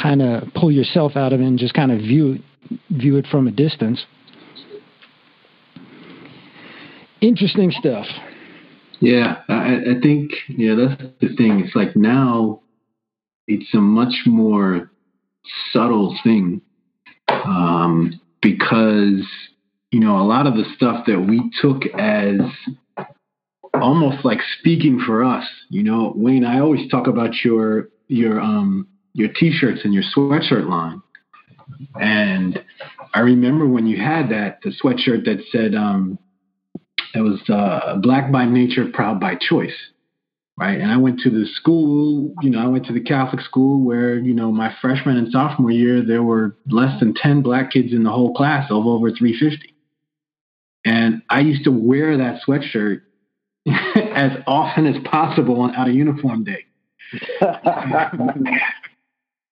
kind 0.01 0.21
of 0.21 0.49
pull 0.55 0.71
yourself 0.71 1.15
out 1.15 1.31
of 1.31 1.39
it 1.39 1.45
and 1.45 1.57
just 1.57 1.73
kind 1.73 1.91
of 1.91 1.99
view 1.99 2.39
view 2.89 3.15
it 3.17 3.27
from 3.27 3.47
a 3.47 3.51
distance. 3.51 4.03
Interesting 7.21 7.71
stuff. 7.71 8.05
Yeah, 8.99 9.37
I, 9.47 9.75
I 9.75 10.01
think 10.01 10.31
yeah 10.49 10.75
that's 10.75 11.01
the 11.21 11.35
thing. 11.35 11.61
It's 11.65 11.75
like 11.75 11.95
now 11.95 12.61
it's 13.47 13.73
a 13.73 13.77
much 13.77 14.23
more 14.25 14.91
subtle 15.71 16.17
thing 16.23 16.61
um, 17.29 18.19
because 18.41 19.25
you 19.91 19.99
know, 19.99 20.17
a 20.17 20.23
lot 20.23 20.47
of 20.47 20.55
the 20.55 20.65
stuff 20.75 21.05
that 21.07 21.19
we 21.19 21.49
took 21.61 21.85
as 21.97 22.39
almost 23.73 24.25
like 24.25 24.39
speaking 24.59 25.01
for 25.05 25.23
us. 25.23 25.45
You 25.69 25.83
know, 25.83 26.13
Wayne, 26.15 26.45
I 26.45 26.59
always 26.59 26.89
talk 26.89 27.07
about 27.07 27.43
your 27.43 27.89
your 28.07 28.39
um 28.39 28.87
your 29.13 29.29
t-shirts 29.29 29.81
and 29.83 29.93
your 29.93 30.03
sweatshirt 30.15 30.69
line. 30.69 31.01
And 31.99 32.63
I 33.13 33.21
remember 33.21 33.67
when 33.67 33.87
you 33.87 33.97
had 33.97 34.29
that 34.29 34.59
the 34.63 34.71
sweatshirt 34.71 35.25
that 35.25 35.43
said 35.51 35.73
um 35.73 36.19
it 37.17 37.21
was 37.21 37.41
uh, 37.49 37.95
black 38.01 38.31
by 38.31 38.45
nature, 38.45 38.85
proud 38.93 39.19
by 39.19 39.35
choice. 39.35 39.75
Right. 40.59 40.79
And 40.79 40.91
I 40.91 40.97
went 40.97 41.19
to 41.19 41.29
the 41.29 41.45
school, 41.53 42.33
you 42.41 42.49
know, 42.49 42.59
I 42.59 42.65
went 42.67 42.87
to 42.87 42.93
the 42.93 43.01
Catholic 43.01 43.41
school 43.41 43.85
where, 43.85 44.17
you 44.17 44.33
know, 44.33 44.51
my 44.51 44.73
freshman 44.81 45.15
and 45.15 45.31
sophomore 45.31 45.69
year, 45.69 46.01
there 46.03 46.23
were 46.23 46.57
less 46.67 46.99
than 46.99 47.13
10 47.13 47.43
black 47.43 47.71
kids 47.71 47.93
in 47.93 48.03
the 48.03 48.09
whole 48.09 48.33
class 48.33 48.71
of 48.71 48.87
over 48.87 49.11
350. 49.11 49.75
And 50.83 51.21
I 51.29 51.41
used 51.41 51.63
to 51.65 51.71
wear 51.71 52.17
that 52.17 52.41
sweatshirt 52.47 53.01
as 54.15 54.31
often 54.47 54.87
as 54.87 54.95
possible 55.05 55.61
on 55.61 55.75
out 55.75 55.89
of 55.89 55.93
uniform 55.93 56.43
day. 56.43 56.65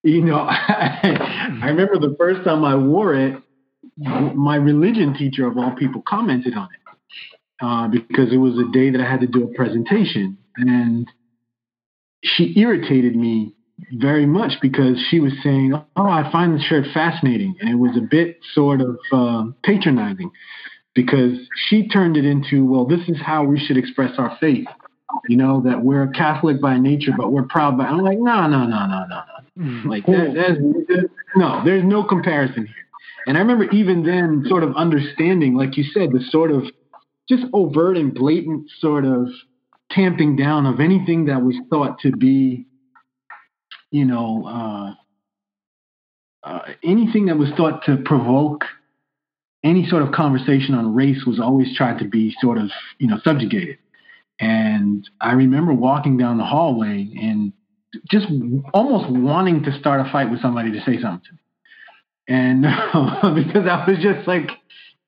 you 0.01 0.21
know, 0.21 0.39
I, 0.39 1.59
I 1.61 1.67
remember 1.67 1.99
the 1.99 2.15
first 2.17 2.43
time 2.45 2.65
I 2.65 2.75
wore 2.75 3.13
it, 3.13 3.39
my 3.97 4.55
religion 4.55 5.13
teacher 5.13 5.45
of 5.45 5.55
all 5.55 5.75
people 5.75 6.01
commented 6.07 6.55
on 6.55 6.69
it 6.73 6.84
uh, 7.61 7.87
because 7.87 8.33
it 8.33 8.37
was 8.37 8.57
a 8.57 8.71
day 8.71 8.89
that 8.89 9.01
I 9.01 9.09
had 9.09 9.21
to 9.21 9.27
do 9.27 9.43
a 9.43 9.53
presentation, 9.53 10.37
and 10.57 11.09
she 12.23 12.53
irritated 12.57 13.15
me 13.15 13.53
very 13.93 14.25
much 14.25 14.53
because 14.61 14.97
she 15.09 15.19
was 15.19 15.33
saying, 15.43 15.73
"Oh, 15.95 16.09
I 16.09 16.29
find 16.31 16.55
the 16.55 16.61
shirt 16.61 16.85
fascinating," 16.93 17.55
and 17.59 17.69
it 17.69 17.75
was 17.75 17.95
a 17.97 18.01
bit 18.01 18.39
sort 18.53 18.81
of 18.81 18.97
uh, 19.11 19.45
patronizing 19.63 20.31
because 20.95 21.37
she 21.67 21.87
turned 21.87 22.17
it 22.17 22.25
into, 22.25 22.65
well, 22.65 22.85
this 22.85 23.01
is 23.09 23.17
how 23.21 23.43
we 23.43 23.59
should 23.59 23.77
express 23.77 24.13
our 24.17 24.35
faith. 24.39 24.65
You 25.27 25.37
know, 25.37 25.61
that 25.61 25.81
we're 25.81 26.07
Catholic 26.07 26.59
by 26.59 26.77
nature, 26.77 27.11
but 27.15 27.31
we're 27.31 27.43
proud 27.43 27.77
by. 27.77 27.85
I'm 27.85 27.99
like, 27.99 28.17
no, 28.17 28.47
no, 28.47 28.65
no, 28.65 28.85
no, 28.87 29.05
no, 29.05 29.21
no. 29.55 29.89
Like 29.89 30.05
that, 30.07 30.33
that's, 30.35 31.05
no, 31.35 31.63
there's 31.63 31.83
no 31.83 32.03
comparison 32.03 32.65
here. 32.65 32.75
And 33.27 33.37
I 33.37 33.39
remember 33.41 33.65
even 33.71 34.03
then, 34.03 34.43
sort 34.47 34.63
of 34.63 34.75
understanding, 34.75 35.55
like 35.55 35.77
you 35.77 35.83
said, 35.83 36.11
the 36.11 36.21
sort 36.29 36.51
of 36.51 36.63
just 37.29 37.43
overt 37.53 37.97
and 37.97 38.13
blatant 38.13 38.69
sort 38.79 39.05
of 39.05 39.27
tamping 39.91 40.35
down 40.35 40.65
of 40.65 40.79
anything 40.79 41.25
that 41.25 41.41
was 41.41 41.55
thought 41.69 41.99
to 41.99 42.11
be, 42.11 42.65
you 43.91 44.05
know, 44.05 44.45
uh, 44.47 44.93
uh, 46.47 46.73
anything 46.83 47.25
that 47.25 47.37
was 47.37 47.49
thought 47.57 47.83
to 47.85 47.97
provoke 47.97 48.65
any 49.63 49.87
sort 49.89 50.03
of 50.03 50.11
conversation 50.11 50.75
on 50.75 50.93
race 50.93 51.25
was 51.25 51.39
always 51.39 51.75
tried 51.75 51.97
to 51.97 52.05
be 52.05 52.35
sort 52.39 52.59
of, 52.59 52.69
you 52.99 53.07
know, 53.07 53.17
subjugated. 53.23 53.79
And 54.39 55.09
I 55.19 55.33
remember 55.33 55.73
walking 55.73 56.17
down 56.17 56.37
the 56.37 56.45
hallway 56.45 57.09
and 57.19 57.51
just 58.11 58.27
almost 58.73 59.09
wanting 59.09 59.63
to 59.63 59.77
start 59.79 60.05
a 60.05 60.11
fight 60.11 60.29
with 60.29 60.41
somebody 60.41 60.71
to 60.71 60.79
say 60.85 61.01
something. 61.01 61.39
And 62.27 62.61
because 63.35 63.67
I 63.67 63.85
was 63.87 63.97
just 64.01 64.27
like, 64.27 64.51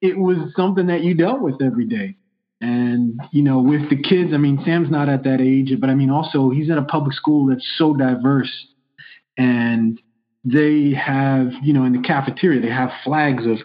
it 0.01 0.17
was 0.17 0.53
something 0.55 0.87
that 0.87 1.03
you 1.03 1.13
dealt 1.13 1.41
with 1.41 1.61
every 1.61 1.85
day. 1.85 2.15
And, 2.59 3.19
you 3.31 3.43
know, 3.43 3.59
with 3.59 3.89
the 3.89 4.01
kids, 4.01 4.31
I 4.33 4.37
mean, 4.37 4.61
Sam's 4.65 4.89
not 4.89 5.09
at 5.09 5.23
that 5.23 5.41
age, 5.41 5.71
but 5.79 5.89
I 5.89 5.95
mean, 5.95 6.09
also 6.09 6.49
he's 6.49 6.71
at 6.71 6.77
a 6.77 6.83
public 6.83 7.13
school 7.13 7.47
that's 7.47 7.67
so 7.77 7.93
diverse. 7.93 8.51
And 9.37 10.01
they 10.43 10.93
have, 10.93 11.51
you 11.61 11.73
know, 11.73 11.85
in 11.85 11.93
the 11.93 12.01
cafeteria, 12.01 12.61
they 12.61 12.69
have 12.69 12.89
flags 13.03 13.45
of 13.45 13.59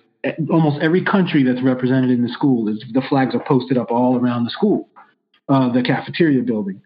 almost 0.51 0.81
every 0.83 1.05
country 1.05 1.43
that's 1.43 1.63
represented 1.63 2.11
in 2.11 2.23
the 2.23 2.29
school 2.29 2.65
the 2.65 3.03
flags 3.09 3.35
are 3.35 3.45
posted 3.47 3.77
up 3.77 3.91
all 3.91 4.17
around 4.17 4.45
the 4.45 4.51
school, 4.51 4.89
uh, 5.49 5.73
the 5.73 5.83
cafeteria 5.83 6.43
building, 6.43 6.81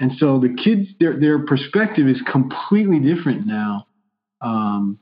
and 0.00 0.12
so 0.18 0.40
the 0.40 0.54
kids 0.62 0.88
their 0.98 1.18
their 1.18 1.38
perspective 1.46 2.08
is 2.08 2.20
completely 2.30 2.98
different 2.98 3.46
now, 3.46 3.86
um, 4.40 4.98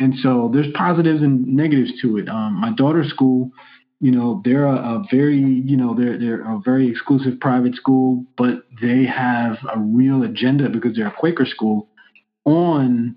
and 0.00 0.14
so 0.22 0.50
there's 0.52 0.72
positives 0.74 1.22
and 1.22 1.46
negatives 1.46 1.92
to 2.02 2.18
it. 2.18 2.28
Um, 2.28 2.54
my 2.54 2.72
daughter's 2.72 3.08
school, 3.08 3.50
you 4.00 4.12
know, 4.12 4.40
they're 4.44 4.66
a, 4.66 4.76
a, 4.76 5.04
very 5.10 5.38
you 5.38 5.76
know 5.76 5.94
they're 5.94 6.18
they're 6.18 6.42
a 6.42 6.60
very 6.64 6.88
exclusive 6.88 7.40
private 7.40 7.74
school, 7.74 8.24
but 8.36 8.64
they 8.80 9.04
have 9.04 9.58
a 9.74 9.78
real 9.78 10.22
agenda 10.22 10.68
because 10.68 10.94
they're 10.96 11.08
a 11.08 11.14
Quaker 11.14 11.46
school 11.46 11.88
on 12.44 13.16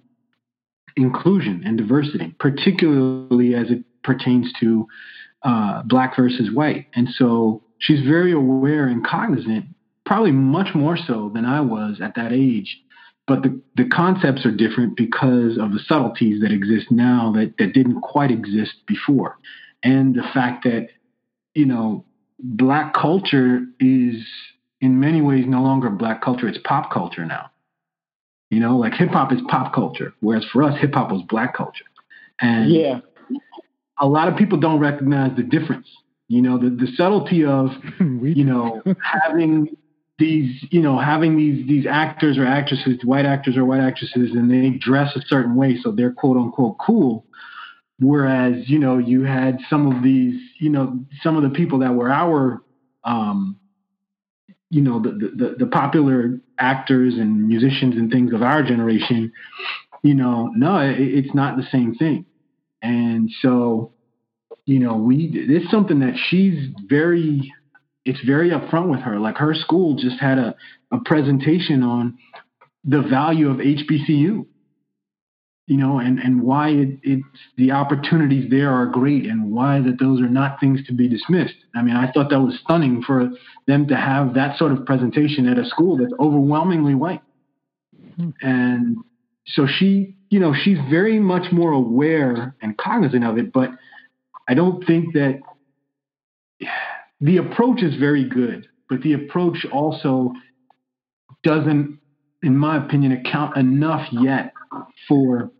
inclusion 0.98 1.62
and 1.66 1.78
diversity, 1.78 2.36
particularly 2.40 3.56
as 3.56 3.70
it 3.70 3.84
pertains 4.04 4.52
to 4.60 4.88
uh, 5.44 5.84
black 5.84 6.16
versus 6.16 6.50
white. 6.54 6.88
And 6.96 7.10
so 7.10 7.64
she's 7.80 8.02
very 8.02 8.32
aware 8.32 8.88
and 8.88 9.06
cognizant, 9.06 9.66
probably 10.06 10.32
much 10.32 10.74
more 10.76 10.98
so 10.98 11.32
than 11.34 11.46
I 11.46 11.62
was 11.62 12.00
at 12.02 12.16
that 12.16 12.34
age. 12.34 12.78
But 13.32 13.44
the, 13.44 13.62
the 13.78 13.88
concepts 13.88 14.46
are 14.46 14.52
different 14.52 14.98
because 14.98 15.58
of 15.58 15.72
the 15.72 15.80
subtleties 15.88 16.42
that 16.42 16.52
exist 16.52 16.92
now 16.92 17.32
that, 17.34 17.54
that 17.60 17.72
didn't 17.72 18.02
quite 18.02 18.30
exist 18.30 18.74
before. 18.88 19.38
And 19.84 20.14
the 20.14 20.24
fact 20.34 20.66
that, 20.66 20.90
you 21.54 21.66
know, 21.66 22.04
black 22.40 22.94
culture 22.94 23.62
is 23.80 24.16
in 24.82 25.00
many 25.00 25.22
ways 25.22 25.46
no 25.48 25.62
longer 25.62 25.90
black 25.90 26.22
culture, 26.22 26.46
it's 26.46 26.58
pop 26.66 26.92
culture 26.92 27.26
now. 27.26 27.50
You 28.50 28.60
know, 28.60 28.76
like 28.76 28.96
hip 28.96 29.12
hop 29.12 29.32
is 29.32 29.40
pop 29.48 29.74
culture, 29.74 30.14
whereas 30.20 30.44
for 30.52 30.64
us, 30.64 30.78
hip 30.82 30.94
hop 30.94 31.10
was 31.10 31.22
black 31.30 31.56
culture. 31.56 31.86
And 32.42 32.70
yeah, 32.70 33.00
a 33.98 34.10
lot 34.10 34.28
of 34.28 34.36
people 34.36 34.60
don't 34.60 34.82
recognize 34.82 35.38
the 35.38 35.44
difference. 35.44 35.88
You 36.28 36.42
know, 36.42 36.58
the, 36.58 36.70
the 36.70 36.92
subtlety 36.98 37.46
of, 37.46 37.70
you 38.02 38.44
know, 38.44 38.82
having 39.02 39.78
these, 40.22 40.66
you 40.70 40.82
know, 40.82 40.98
having 40.98 41.36
these 41.36 41.68
these 41.68 41.86
actors 41.86 42.38
or 42.38 42.46
actresses, 42.46 43.04
white 43.04 43.26
actors 43.26 43.58
or 43.58 43.66
white 43.66 43.82
actresses, 43.82 44.32
and 44.32 44.50
they 44.50 44.78
dress 44.78 45.16
a 45.16 45.22
certain 45.28 45.56
way, 45.56 45.78
so 45.82 45.92
they're 45.92 46.14
quote 46.14 46.38
unquote 46.38 46.78
cool. 46.80 47.26
Whereas, 48.00 48.70
you 48.70 48.80
know, 48.80 48.98
you 48.98 49.24
had 49.24 49.60
some 49.70 49.92
of 49.92 50.02
these, 50.02 50.40
you 50.60 50.70
know, 50.70 51.00
some 51.22 51.36
of 51.38 51.44
the 51.44 51.50
people 51.50 51.80
that 51.80 51.94
were 51.94 52.10
our 52.10 52.64
um, 53.04 53.58
you 54.72 54.82
know 54.82 55.00
the, 55.02 55.12
the, 55.12 55.56
the 55.60 55.68
popular 55.68 56.40
actors 56.58 57.16
and 57.16 57.48
musicians 57.48 57.96
and 57.96 58.10
things 58.10 58.34
of 58.34 58.42
our 58.42 58.64
generation 58.64 59.32
you 60.02 60.16
know 60.16 60.50
no 60.56 60.78
it, 60.78 60.98
it's 60.98 61.36
not 61.36 61.58
the 61.58 61.68
same 61.72 61.94
thing 61.94 62.26
and 62.82 63.30
so 63.42 63.92
you 64.66 64.80
know 64.80 64.96
we 64.96 65.30
it's 65.34 65.70
something 65.70 66.00
that 66.00 66.16
she's 66.30 66.70
very 66.88 67.54
it's 68.06 68.20
very 68.26 68.50
upfront 68.52 68.90
with 68.90 69.02
her 69.02 69.20
like 69.20 69.38
her 69.38 69.54
school 69.54 69.96
just 69.96 70.20
had 70.20 70.38
a, 70.38 70.56
a 70.92 71.00
presentation 71.06 71.84
on 71.84 72.18
the 72.84 73.02
value 73.02 73.50
of 73.50 73.58
hbcu 73.58 74.46
you 75.72 75.78
know, 75.78 76.00
and, 76.00 76.20
and 76.20 76.42
why 76.42 76.68
it, 76.68 77.00
it's 77.02 77.24
the 77.56 77.72
opportunities 77.72 78.50
there 78.50 78.70
are 78.70 78.86
great 78.88 79.26
and 79.26 79.54
why 79.54 79.80
that 79.80 80.00
those 80.00 80.20
are 80.20 80.28
not 80.28 80.60
things 80.60 80.86
to 80.88 80.94
be 80.94 81.08
dismissed. 81.08 81.56
I 81.74 81.82
mean, 81.82 81.96
I 81.96 82.12
thought 82.12 82.30
that 82.32 82.42
was 82.42 82.60
stunning 82.62 83.02
for 83.02 83.30
them 83.68 83.88
to 83.88 83.96
have 83.96 84.34
that 84.34 84.58
sort 84.58 84.74
of 84.74 84.86
presentation 84.86 85.48
at 85.48 85.58
a 85.58 85.66
school 85.66 85.96
that's 85.96 86.12
overwhelmingly 86.20 86.94
white. 86.94 87.22
Hmm. 88.18 88.32
And 88.42 88.98
so 89.46 89.66
she, 89.66 90.18
you 90.30 90.42
know, 90.42 90.54
she's 90.54 90.78
very 90.90 91.22
much 91.22 91.54
more 91.54 91.72
aware 91.72 92.54
and 92.62 92.78
cognizant 92.78 93.24
of 93.24 93.38
it, 93.38 93.54
but 93.54 93.70
I 94.50 94.56
don't 94.56 94.86
think 94.86 95.14
that 95.14 95.40
the 97.22 97.38
approach 97.38 97.82
is 97.82 97.96
very 97.96 98.28
good, 98.28 98.68
but 98.90 99.02
the 99.02 99.14
approach 99.14 99.66
also 99.72 100.34
doesn't, 101.44 102.00
in 102.44 102.58
my 102.58 102.84
opinion, 102.84 103.12
account 103.14 103.58
enough 103.58 104.08
yet 104.12 104.54
for 105.08 105.52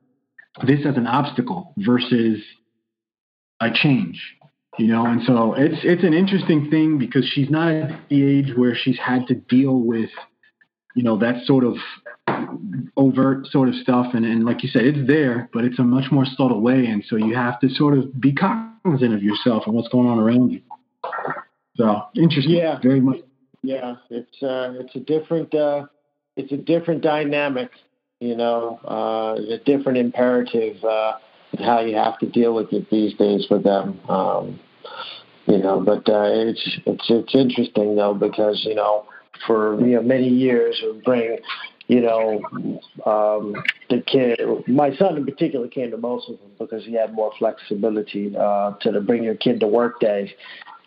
this 0.66 0.86
as 0.86 0.98
an 0.98 1.08
obstacle 1.08 1.74
versus 1.78 2.42
a 3.62 3.70
change 3.72 4.20
you 4.78 4.88
know? 4.88 5.06
And 5.06 5.22
so 5.24 5.54
it's 5.54 5.80
it's 5.84 6.04
an 6.04 6.14
interesting 6.14 6.70
thing 6.70 6.98
because 6.98 7.30
she's 7.34 7.50
not 7.50 7.72
at 7.72 8.10
the 8.10 8.24
age 8.24 8.54
where 8.56 8.76
she's 8.76 8.98
had 8.98 9.28
to 9.28 9.36
deal 9.36 9.80
with 9.80 10.10
you 10.96 11.04
know 11.04 11.18
that 11.20 11.46
sort 11.46 11.64
of 11.64 11.76
overt 12.98 13.48
sort 13.48 13.70
of 13.70 13.76
stuff. 13.76 14.14
And, 14.14 14.26
and 14.26 14.46
like 14.46 14.64
you 14.64 14.70
said 14.70 14.86
it's 14.86 15.08
there 15.08 15.50
but 15.54 15.66
it's 15.66 15.80
a 15.80 15.84
much 15.84 16.12
more 16.12 16.26
subtle 16.26 16.62
way. 16.62 16.86
And 16.86 17.04
so 17.08 17.16
you 17.16 17.36
have 17.36 17.60
to 17.62 17.70
sort 17.70 17.98
of 17.98 18.20
be 18.20 18.34
cognizant 18.34 19.14
of 19.14 19.24
yourself 19.24 19.64
and 19.66 19.76
what's 19.76 19.90
going 19.90 20.08
on 20.08 20.20
around 20.20 20.52
you 20.52 20.62
so 21.76 22.04
interesting. 22.16 22.54
Yeah. 22.54 22.80
Very 22.82 23.02
much. 23.02 23.18
Yeah 23.64 23.96
it's 24.10 24.42
uh 24.42 24.74
it's 24.80 24.96
a 24.96 25.00
different 25.00 25.54
uh 25.54 25.86
it's 26.36 26.52
a 26.52 26.58
different 26.58 27.02
dynamic 27.02 27.70
you 28.20 28.36
know 28.36 28.80
uh 28.88 29.36
a 29.54 29.58
different 29.64 29.98
imperative 30.00 30.84
uh 30.84 31.14
how 31.60 31.82
you 31.82 31.96
have 31.96 32.18
to 32.20 32.30
deal 32.30 32.54
with 32.54 32.72
it 32.72 32.90
these 32.90 33.14
days 33.16 33.48
with 33.50 33.64
them. 33.64 34.00
Um, 34.10 34.60
you 35.48 35.58
know, 35.58 35.82
but 35.82 36.08
uh, 36.08 36.30
it's 36.32 36.80
it's 36.86 37.06
it's 37.10 37.36
interesting 37.36 37.96
though 37.96 38.14
because 38.14 38.62
you 38.64 38.76
know 38.76 39.06
for 39.46 39.80
you 39.82 39.96
know 39.96 40.02
many 40.02 40.30
years 40.30 40.82
we 40.84 41.02
bring 41.04 41.38
you 41.88 42.02
know 42.02 42.42
um, 43.06 43.56
the 43.90 44.02
kid 44.06 44.40
my 44.68 44.96
son 44.96 45.18
in 45.18 45.26
particular 45.26 45.68
came 45.68 45.92
to 45.92 45.98
most 45.98 46.30
of 46.30 46.40
them 46.40 46.52
because 46.60 46.86
he 46.86 46.94
had 46.94 47.14
more 47.14 47.32
flexibility 47.38 48.34
uh, 48.38 48.72
to 48.82 48.92
the 48.92 49.02
bring 49.02 49.24
your 49.24 49.36
kid 49.36 49.60
to 49.60 49.68
work 49.68 50.00
day 50.00 50.34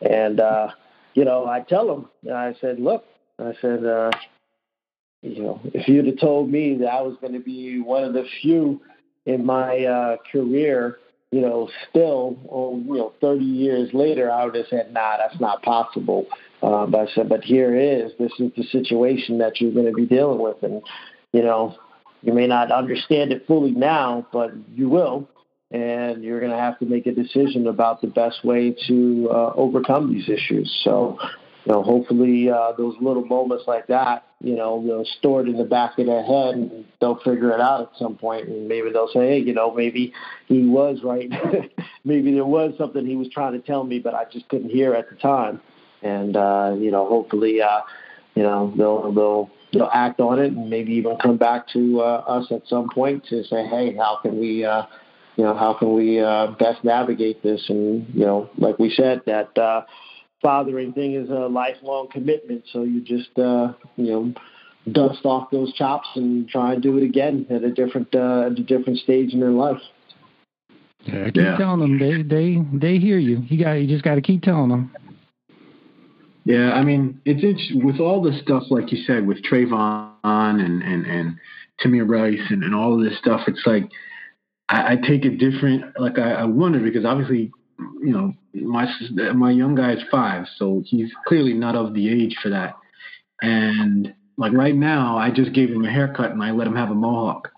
and 0.09 0.41
uh, 0.41 0.69
you 1.15 1.25
know 1.25 1.47
I 1.47 1.61
tell 1.61 1.93
him 1.93 2.33
I 2.33 2.55
said 2.61 2.79
look 2.79 3.05
I 3.39 3.53
said 3.61 3.85
uh, 3.85 4.11
you 5.23 5.43
know 5.43 5.61
if 5.73 5.89
you'd 5.89 6.07
have 6.07 6.19
told 6.19 6.51
me 6.51 6.77
that 6.79 6.89
I 6.89 7.03
was 7.03 7.17
going 7.21 7.33
to 7.33 7.41
be 7.41 7.81
one 7.81 8.05
of 8.05 8.13
the 8.13 8.25
few 8.41 8.81
in 9.27 9.45
my 9.45 9.85
uh, 9.85 10.17
career, 10.31 10.99
you 11.31 11.41
know, 11.41 11.69
still, 11.91 12.37
oh, 12.51 12.79
you 12.79 12.95
know, 12.95 13.13
30 13.21 13.45
years 13.45 13.91
later, 13.93 14.31
I 14.31 14.45
would 14.45 14.55
have 14.55 14.67
said, 14.69 14.93
nah, 14.93 15.17
that's 15.17 15.41
not 15.41 15.63
possible. 15.63 16.27
Uh, 16.63 16.87
but 16.87 17.09
I 17.09 17.13
said, 17.15 17.29
but 17.29 17.43
here 17.43 17.77
is. 17.77 18.13
This 18.19 18.33
is 18.39 18.53
the 18.57 18.65
situation 18.65 19.39
that 19.39 19.61
you're 19.61 19.73
going 19.73 19.87
to 19.87 19.93
be 19.93 20.07
dealing 20.07 20.41
with. 20.41 20.63
And, 20.63 20.83
you 21.33 21.43
know, 21.43 21.77
you 22.23 22.33
may 22.33 22.47
not 22.47 22.71
understand 22.71 23.33
it 23.33 23.47
fully 23.47 23.73
now, 23.73 24.27
but 24.33 24.53
you 24.75 24.89
will. 24.89 25.29
And 25.75 26.23
you're 26.23 26.39
going 26.39 26.53
to 26.53 26.59
have 26.59 26.79
to 26.79 26.87
make 26.87 27.07
a 27.07 27.13
decision 27.13 27.67
about 27.67 28.01
the 28.01 28.07
best 28.07 28.45
way 28.45 28.77
to 28.87 29.29
uh, 29.29 29.53
overcome 29.57 30.15
these 30.15 30.29
issues. 30.29 30.73
So, 30.85 31.19
you 31.65 31.73
know, 31.73 31.83
hopefully 31.83 32.49
uh, 32.49 32.75
those 32.79 32.95
little 33.01 33.25
moments 33.25 33.65
like 33.67 33.89
that, 33.89 34.25
you 34.41 34.55
know, 34.55 34.81
they'll 34.87 35.05
store 35.19 35.41
it 35.41 35.49
in 35.49 35.57
the 35.57 35.65
back 35.65 35.99
of 35.99 36.07
their 36.07 36.23
head 36.23 36.55
and 36.55 36.85
they'll 37.01 37.19
figure 37.25 37.51
it 37.51 37.61
out 37.61 37.81
at 37.81 37.89
some 37.99 38.15
point 38.15 38.47
and 38.47 38.69
maybe 38.69 38.93
they'll 38.93 39.11
say, 39.13 39.27
hey, 39.31 39.39
you 39.39 39.53
know, 39.53 39.75
maybe 39.75 40.13
he 40.47 40.65
was 40.65 41.01
right. 41.03 41.29
maybe 42.05 42.33
there 42.33 42.45
was 42.45 42.75
something 42.79 43.05
he 43.05 43.17
was 43.17 43.29
trying 43.31 43.55
to 43.55 43.67
tell 43.67 43.83
me, 43.83 43.99
but 43.99 44.15
I 44.15 44.27
just 44.31 44.49
couldn't 44.49 44.71
hear 44.71 44.95
at 44.95 45.11
the 45.11 45.17
time. 45.17 45.61
And, 46.03 46.37
uh, 46.37 46.77
you 46.79 46.93
know, 46.93 47.09
hopefully, 47.09 47.61
uh, 47.61 47.81
you 48.37 48.45
know, 48.45 48.73
they'll, 48.77 49.13
they'll, 49.13 49.51
they'll 49.73 49.91
act 49.93 50.21
on 50.21 50.39
it 50.39 50.53
and 50.53 50.71
maybe 50.71 50.93
even 50.93 51.17
come 51.17 51.37
back 51.37 51.67
to 51.73 52.01
uh, 52.01 52.23
us 52.29 52.53
at 52.53 52.63
some 52.69 52.91
point 52.91 53.25
to 53.31 53.43
say, 53.43 53.67
hey, 53.67 53.97
how 53.97 54.21
can 54.23 54.39
we, 54.39 54.65
uh, 54.65 54.85
you 55.37 55.45
know, 55.45 55.55
how 55.57 55.75
can 55.75 55.95
we 55.95 56.21
uh, 56.21 56.49
best 56.59 56.85
navigate 56.85 57.43
this? 57.43 57.65
And, 57.69 58.07
you 58.15 58.25
know, 58.25 58.51
like 58.57 58.79
we 58.79 58.91
said, 58.91 59.23
that, 59.27 59.57
uh, 59.59 59.83
fathering 60.45 60.93
thing 60.93 61.15
is 61.15 61.31
a 61.31 61.49
lifelong 61.49 62.07
commitment. 62.13 62.65
So 62.73 62.83
you 62.83 63.01
just 63.01 63.37
uh, 63.37 63.73
you 63.97 64.13
know 64.13 64.35
dust 64.93 65.25
off 65.25 65.51
those 65.51 65.73
chops 65.73 66.07
and 66.15 66.47
try 66.49 66.75
and 66.75 66.83
do 66.83 66.97
it 66.99 67.03
again 67.03 67.47
at 67.51 67.65
a 67.65 67.73
different 67.73 68.15
uh, 68.15 68.47
at 68.47 68.59
a 68.59 68.63
different 68.63 68.99
stage 68.99 69.33
in 69.33 69.41
their 69.41 69.51
life. 69.51 69.81
Yeah, 71.01 71.25
keep 71.25 71.37
yeah. 71.37 71.57
telling 71.57 71.81
them 71.81 71.99
they 71.99 72.23
they 72.23 72.79
they 72.79 72.99
hear 72.99 73.19
you. 73.19 73.43
You 73.49 73.65
got 73.65 73.73
you 73.73 73.89
just 73.89 74.05
got 74.05 74.15
to 74.15 74.21
keep 74.21 74.43
telling 74.43 74.69
them. 74.69 74.95
Yeah, 76.45 76.73
I 76.73 76.85
mean 76.85 77.21
it's, 77.25 77.41
it's 77.43 77.85
with 77.85 77.99
all 77.99 78.23
the 78.23 78.39
stuff 78.43 78.65
like 78.69 78.93
you 78.93 79.03
said 79.05 79.27
with 79.27 79.43
Trayvon 79.43 80.13
and 80.23 80.83
and 80.83 81.07
and 81.07 81.37
Tamir 81.83 82.09
Rice 82.09 82.47
and, 82.51 82.63
and 82.63 82.75
all 82.75 82.95
of 82.95 83.03
this 83.03 83.19
stuff. 83.19 83.41
It's 83.47 83.63
like 83.65 83.85
I, 84.69 84.93
I 84.93 84.97
take 84.97 85.25
a 85.25 85.31
different 85.31 85.99
like 85.99 86.19
I, 86.19 86.33
I 86.33 86.45
wonder 86.45 86.81
because 86.81 87.05
obviously 87.05 87.53
you 87.79 88.13
know, 88.13 88.35
my 88.55 88.87
my 89.35 89.51
young 89.51 89.75
guy 89.75 89.93
is 89.93 90.03
five, 90.11 90.47
so 90.57 90.83
he's 90.87 91.11
clearly 91.27 91.55
not 91.55 91.75
of 91.75 91.95
the 91.95 92.09
age 92.11 92.37
for 92.43 92.51
that. 92.51 92.77
And 93.43 94.15
like 94.37 94.53
right 94.53 94.75
now, 94.75 95.17
I 95.17 95.31
just 95.31 95.53
gave 95.53 95.71
him 95.71 95.85
a 95.85 95.91
haircut 95.91 96.31
and 96.31 96.43
I 96.43 96.53
let 96.53 96.67
him 96.67 96.77
have 96.77 96.91
a 96.91 96.95
mohawk. 96.95 97.51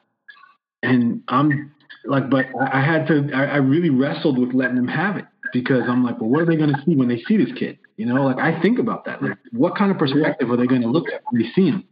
And 0.83 1.23
I'm 1.29 1.73
like, 2.05 2.31
but 2.31 2.47
I 2.61 2.81
had 2.81 3.07
to. 3.09 3.31
I, 3.35 3.45
I 3.45 3.57
really 3.57 3.90
wrestled 3.90 4.38
with 4.38 4.55
letting 4.55 4.77
him 4.77 4.88
have 4.88 5.16
it 5.16 5.27
because 5.53 5.83
I'm 5.88 6.05
like, 6.05 6.21
well, 6.21 6.31
what 6.31 6.42
are 6.42 6.47
they 6.47 6.57
going 6.57 6.73
to 6.73 6.83
see 6.85 6.97
when 6.97 7.09
they 7.09 7.23
see 7.23 7.37
this 7.37 7.53
kid? 7.59 7.79
You 7.97 8.07
know, 8.07 8.25
like 8.25 8.38
I 8.38 8.61
think 8.61 8.79
about 8.79 9.05
that. 9.07 9.23
Like, 9.23 9.38
what 9.53 9.77
kind 9.77 9.90
of 9.90 9.99
perspective 9.99 10.51
are 10.51 10.57
they 10.57 10.66
going 10.66 10.83
to 10.83 10.88
look 10.88 11.09
at 11.12 11.23
when 11.31 11.42
they 11.42 11.49
see 11.55 11.69
him? 11.69 11.85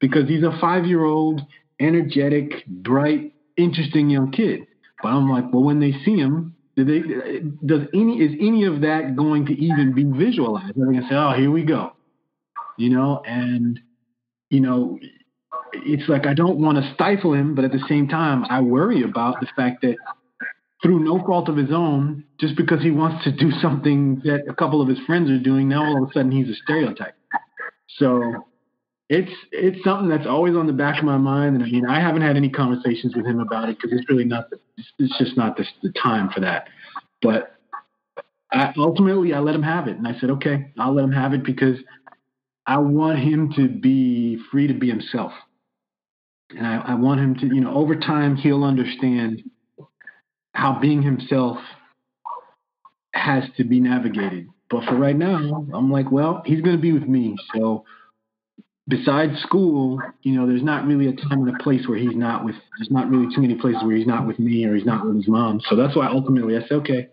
Because 0.00 0.28
he's 0.28 0.42
a 0.42 0.56
five-year-old, 0.60 1.42
energetic, 1.78 2.66
bright, 2.66 3.32
interesting 3.56 4.10
young 4.10 4.30
kid. 4.30 4.66
But 5.02 5.08
I'm 5.08 5.28
like, 5.28 5.52
well, 5.52 5.62
when 5.62 5.80
they 5.80 5.92
see 6.04 6.16
him, 6.16 6.54
do 6.76 6.84
they, 6.84 7.40
does 7.66 7.86
any 7.92 8.20
is 8.20 8.32
any 8.40 8.64
of 8.64 8.80
that 8.80 9.14
going 9.14 9.46
to 9.46 9.52
even 9.52 9.92
be 9.94 10.04
visualized? 10.04 10.74
They're 10.74 10.86
going 10.86 11.02
to 11.02 11.08
say, 11.08 11.14
"Oh, 11.14 11.32
here 11.36 11.50
we 11.50 11.64
go," 11.64 11.92
you 12.78 12.88
know, 12.88 13.22
and 13.26 13.78
you 14.48 14.60
know, 14.60 14.98
it's 15.74 16.08
like 16.08 16.26
I 16.26 16.32
don't 16.32 16.58
want 16.58 16.78
to 16.78 16.94
stifle 16.94 17.34
him, 17.34 17.54
but 17.54 17.64
at 17.66 17.72
the 17.72 17.84
same 17.88 18.08
time, 18.08 18.46
I 18.48 18.60
worry 18.60 19.02
about 19.02 19.40
the 19.40 19.48
fact 19.54 19.82
that 19.82 19.96
through 20.82 21.00
no 21.00 21.24
fault 21.24 21.48
of 21.48 21.56
his 21.56 21.70
own, 21.70 22.24
just 22.40 22.56
because 22.56 22.82
he 22.82 22.90
wants 22.90 23.22
to 23.24 23.32
do 23.32 23.50
something 23.60 24.20
that 24.24 24.44
a 24.48 24.54
couple 24.54 24.80
of 24.80 24.88
his 24.88 24.98
friends 25.06 25.30
are 25.30 25.38
doing, 25.38 25.68
now 25.68 25.84
all 25.84 26.02
of 26.02 26.08
a 26.08 26.12
sudden 26.12 26.32
he's 26.32 26.48
a 26.48 26.54
stereotype. 26.62 27.14
So 27.98 28.46
it's 29.12 29.32
it's 29.50 29.84
something 29.84 30.08
that's 30.08 30.26
always 30.26 30.56
on 30.56 30.66
the 30.66 30.72
back 30.72 30.98
of 30.98 31.04
my 31.04 31.18
mind. 31.18 31.56
And 31.56 31.62
I 31.62 31.66
mean, 31.66 31.84
I 31.84 32.00
haven't 32.00 32.22
had 32.22 32.34
any 32.34 32.48
conversations 32.48 33.14
with 33.14 33.26
him 33.26 33.40
about 33.40 33.68
it 33.68 33.76
because 33.76 33.96
it's 33.96 34.08
really 34.08 34.24
not 34.24 34.48
the, 34.48 34.58
it's 34.98 35.18
just 35.18 35.36
not 35.36 35.58
the, 35.58 35.66
the 35.82 35.92
time 35.92 36.30
for 36.30 36.40
that. 36.40 36.68
But 37.20 37.54
I, 38.50 38.72
ultimately, 38.78 39.34
I 39.34 39.40
let 39.40 39.54
him 39.54 39.62
have 39.62 39.86
it, 39.86 39.98
and 39.98 40.08
I 40.08 40.18
said, 40.18 40.30
okay, 40.30 40.72
I'll 40.78 40.94
let 40.94 41.04
him 41.04 41.12
have 41.12 41.34
it 41.34 41.44
because 41.44 41.76
I 42.66 42.78
want 42.78 43.18
him 43.18 43.52
to 43.56 43.68
be 43.68 44.38
free 44.50 44.66
to 44.66 44.74
be 44.74 44.88
himself, 44.88 45.32
and 46.56 46.66
I, 46.66 46.76
I 46.76 46.94
want 46.94 47.20
him 47.20 47.34
to, 47.34 47.54
you 47.54 47.60
know, 47.60 47.74
over 47.74 47.94
time 47.94 48.36
he'll 48.36 48.64
understand 48.64 49.42
how 50.54 50.78
being 50.80 51.02
himself 51.02 51.58
has 53.12 53.44
to 53.58 53.64
be 53.64 53.78
navigated. 53.78 54.48
But 54.70 54.84
for 54.84 54.94
right 54.94 55.16
now, 55.16 55.66
I'm 55.74 55.90
like, 55.90 56.10
well, 56.10 56.42
he's 56.46 56.62
going 56.62 56.76
to 56.76 56.80
be 56.80 56.92
with 56.92 57.06
me, 57.06 57.36
so 57.54 57.84
besides 58.92 59.40
school, 59.40 60.00
you 60.22 60.34
know, 60.34 60.46
there's 60.46 60.62
not 60.62 60.86
really 60.86 61.08
a 61.08 61.12
time 61.12 61.46
and 61.46 61.48
a 61.48 61.62
place 61.62 61.88
where 61.88 61.96
he's 61.96 62.14
not 62.14 62.44
with. 62.44 62.54
There's 62.78 62.90
not 62.90 63.08
really 63.08 63.34
too 63.34 63.40
many 63.40 63.54
places 63.54 63.82
where 63.82 63.96
he's 63.96 64.06
not 64.06 64.26
with 64.26 64.38
me 64.38 64.66
or 64.66 64.74
he's 64.74 64.84
not 64.84 65.06
with 65.06 65.16
his 65.16 65.28
mom. 65.28 65.60
So 65.68 65.76
that's 65.76 65.96
why 65.96 66.08
ultimately 66.08 66.56
I 66.56 66.60
said, 66.60 66.72
okay, 66.82 67.08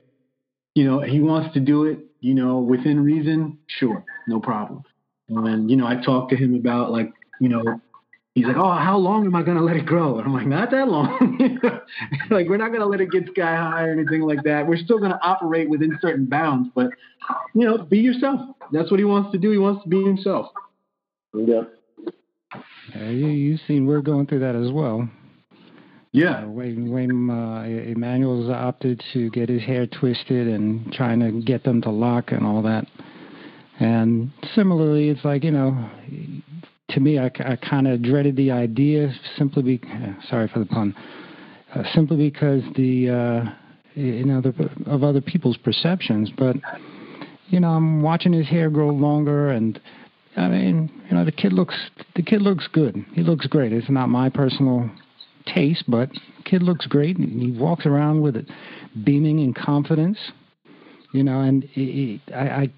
you 0.75 0.83
know, 0.83 0.99
he 0.99 1.21
wants 1.21 1.53
to 1.53 1.61
do 1.61 1.85
it, 1.85 1.99
you 2.19 2.33
know, 2.33 2.59
within 2.59 3.01
reason, 3.03 3.59
sure, 3.67 4.03
no 4.27 4.41
problem. 4.41 4.83
And 5.29 5.71
you 5.71 5.77
know, 5.77 5.87
I 5.87 5.95
talked 6.03 6.31
to 6.31 6.37
him 6.37 6.53
about 6.53 6.91
like, 6.91 7.13
you 7.39 7.47
know, 7.47 7.63
he's 8.35 8.45
like, 8.45 8.57
oh, 8.57 8.73
how 8.73 8.97
long 8.97 9.25
am 9.25 9.35
I 9.35 9.43
gonna 9.43 9.63
let 9.63 9.77
it 9.77 9.85
grow? 9.85 10.17
And 10.17 10.27
I'm 10.27 10.33
like, 10.33 10.47
not 10.47 10.71
that 10.71 10.89
long. 10.89 11.37
like 12.29 12.49
we're 12.49 12.57
not 12.57 12.73
gonna 12.73 12.87
let 12.87 12.99
it 12.99 13.11
get 13.11 13.27
sky 13.27 13.55
high 13.55 13.85
or 13.85 13.93
anything 13.93 14.21
like 14.21 14.43
that. 14.43 14.67
We're 14.67 14.77
still 14.77 14.99
gonna 14.99 15.19
operate 15.23 15.69
within 15.69 15.97
certain 16.01 16.25
bounds, 16.25 16.69
but 16.75 16.89
you 17.55 17.65
know, 17.65 17.77
be 17.77 17.99
yourself. 17.99 18.41
That's 18.73 18.91
what 18.91 18.99
he 18.99 19.05
wants 19.05 19.31
to 19.31 19.37
do. 19.37 19.51
He 19.51 19.57
wants 19.57 19.83
to 19.83 19.89
be 19.89 20.03
himself. 20.03 20.47
Yeah. 21.33 21.61
Uh, 22.95 23.03
you, 23.03 23.27
you've 23.27 23.59
seen 23.67 23.85
we're 23.85 24.01
going 24.01 24.25
through 24.25 24.39
that 24.39 24.55
as 24.55 24.71
well. 24.71 25.07
Yeah. 26.11 26.43
Uh, 26.43 26.47
when 26.47 26.89
when 26.89 27.29
uh, 27.29 27.63
Emmanuel's 27.63 28.49
opted 28.49 29.03
to 29.13 29.29
get 29.29 29.49
his 29.49 29.61
hair 29.61 29.85
twisted 29.85 30.47
and 30.47 30.91
trying 30.91 31.19
to 31.19 31.41
get 31.41 31.63
them 31.63 31.81
to 31.83 31.91
lock 31.91 32.31
and 32.31 32.45
all 32.45 32.63
that. 32.63 32.87
And 33.79 34.31
similarly, 34.55 35.09
it's 35.09 35.23
like, 35.23 35.43
you 35.43 35.51
know, 35.51 35.89
to 36.89 36.99
me, 36.99 37.17
I, 37.19 37.27
I 37.45 37.55
kind 37.55 37.87
of 37.87 38.01
dreaded 38.01 38.35
the 38.35 38.51
idea 38.51 39.13
simply 39.37 39.63
be, 39.63 39.81
sorry 40.29 40.49
for 40.49 40.59
the 40.59 40.65
pun, 40.65 40.93
uh, 41.73 41.83
simply 41.93 42.17
because 42.17 42.61
the, 42.75 43.09
uh, 43.09 43.51
you 43.93 44.25
know, 44.25 44.41
the, 44.41 44.69
of 44.85 45.03
other 45.03 45.21
people's 45.21 45.55
perceptions. 45.55 46.29
But, 46.37 46.57
you 47.47 47.61
know, 47.61 47.69
I'm 47.69 48.01
watching 48.01 48.33
his 48.33 48.47
hair 48.47 48.69
grow 48.69 48.89
longer 48.89 49.51
and 49.51 49.79
I 50.37 50.47
mean, 50.47 50.91
you 51.09 51.15
know, 51.17 51.25
the 51.25 51.31
kid 51.31 51.53
looks 51.53 51.75
the 52.15 52.21
kid 52.21 52.41
looks 52.41 52.67
good. 52.71 53.03
He 53.13 53.23
looks 53.23 53.47
great. 53.47 53.73
It's 53.73 53.89
not 53.89 54.07
my 54.07 54.29
personal 54.29 54.89
taste, 55.53 55.85
but 55.87 56.09
the 56.11 56.43
kid 56.43 56.61
looks 56.63 56.85
great. 56.85 57.17
And 57.17 57.41
He 57.41 57.51
walks 57.51 57.85
around 57.85 58.21
with 58.21 58.35
it, 58.35 58.47
beaming 59.03 59.39
in 59.39 59.53
confidence. 59.53 60.17
You 61.11 61.23
know, 61.23 61.41
and 61.41 61.63
it, 61.63 61.69
it, 61.75 62.21
I, 62.33 62.39
I 62.39 62.73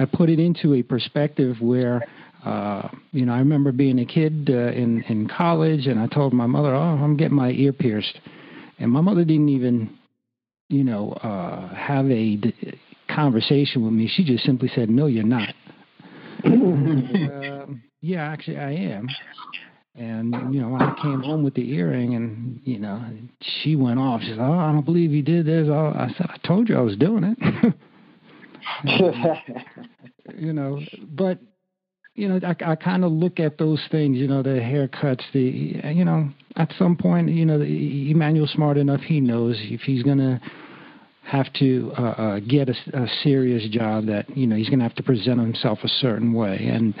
I 0.00 0.04
put 0.04 0.28
it 0.28 0.38
into 0.38 0.74
a 0.74 0.82
perspective 0.82 1.56
where. 1.60 2.06
Uh, 2.44 2.88
you 3.10 3.26
know, 3.26 3.32
I 3.32 3.38
remember 3.38 3.72
being 3.72 3.98
a 3.98 4.04
kid 4.06 4.48
uh, 4.50 4.70
in 4.70 5.02
in 5.08 5.26
college, 5.26 5.88
and 5.88 5.98
I 5.98 6.06
told 6.06 6.32
my 6.32 6.46
mother, 6.46 6.72
"Oh, 6.76 6.78
I'm 6.80 7.16
getting 7.16 7.34
my 7.34 7.50
ear 7.50 7.72
pierced," 7.72 8.20
and 8.78 8.92
my 8.92 9.00
mother 9.00 9.24
didn't 9.24 9.48
even, 9.48 9.98
you 10.68 10.84
know, 10.84 11.10
uh, 11.14 11.74
have 11.74 12.08
a 12.08 12.36
d- 12.36 12.54
conversation 13.12 13.82
with 13.82 13.92
me. 13.92 14.06
She 14.06 14.22
just 14.22 14.44
simply 14.44 14.70
said, 14.76 14.90
"No, 14.90 15.06
you're 15.06 15.24
not." 15.24 15.54
Um, 16.46 17.82
yeah, 18.00 18.24
actually, 18.24 18.58
I 18.58 18.72
am. 18.72 19.08
And 19.94 20.54
you 20.54 20.60
know, 20.60 20.76
I 20.76 20.94
came 21.00 21.22
home 21.22 21.42
with 21.42 21.54
the 21.54 21.70
earring, 21.72 22.14
and 22.14 22.60
you 22.64 22.78
know, 22.78 23.02
she 23.40 23.76
went 23.76 23.98
off. 23.98 24.20
She 24.20 24.28
said, 24.28 24.38
"Oh, 24.38 24.52
I 24.52 24.70
don't 24.70 24.84
believe 24.84 25.10
you 25.10 25.22
did 25.22 25.46
this." 25.46 25.68
I 25.68 26.12
said, 26.16 26.26
"I 26.28 26.36
told 26.46 26.68
you 26.68 26.76
I 26.76 26.82
was 26.82 26.96
doing 26.96 27.24
it." 27.24 27.74
you 30.36 30.52
know, 30.52 30.80
but 31.08 31.38
you 32.14 32.28
know, 32.28 32.40
I, 32.46 32.72
I 32.72 32.74
kind 32.76 33.04
of 33.04 33.12
look 33.12 33.40
at 33.40 33.56
those 33.56 33.80
things. 33.90 34.18
You 34.18 34.28
know, 34.28 34.42
the 34.42 34.50
haircuts. 34.50 35.22
The 35.32 35.80
you 35.94 36.04
know, 36.04 36.30
at 36.56 36.72
some 36.78 36.96
point, 36.96 37.30
you 37.30 37.46
know, 37.46 37.60
Emmanuel's 37.60 38.50
smart 38.50 38.76
enough. 38.76 39.00
He 39.00 39.20
knows 39.20 39.56
if 39.60 39.80
he's 39.80 40.02
gonna 40.02 40.40
have 41.26 41.52
to 41.54 41.92
uh, 41.98 42.02
uh, 42.02 42.40
get 42.40 42.68
a, 42.68 42.74
a 42.94 43.08
serious 43.22 43.68
job 43.70 44.06
that 44.06 44.34
you 44.36 44.46
know 44.46 44.54
he's 44.54 44.68
going 44.68 44.78
to 44.78 44.84
have 44.84 44.94
to 44.94 45.02
present 45.02 45.40
himself 45.40 45.80
a 45.82 45.88
certain 45.88 46.32
way, 46.32 46.68
and 46.70 46.94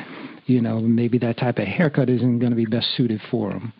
you 0.46 0.60
know 0.60 0.80
maybe 0.80 1.16
that 1.18 1.38
type 1.38 1.58
of 1.58 1.66
haircut 1.66 2.10
isn't 2.10 2.40
going 2.40 2.50
to 2.50 2.56
be 2.56 2.66
best 2.66 2.88
suited 2.96 3.20
for 3.30 3.52
him. 3.52 3.72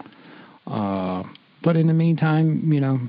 Uh, 0.67 1.25
but 1.65 1.77
in 1.77 1.89
the 1.89 1.93
meantime, 1.93 2.73
you 2.73 2.81
know, 2.81 3.01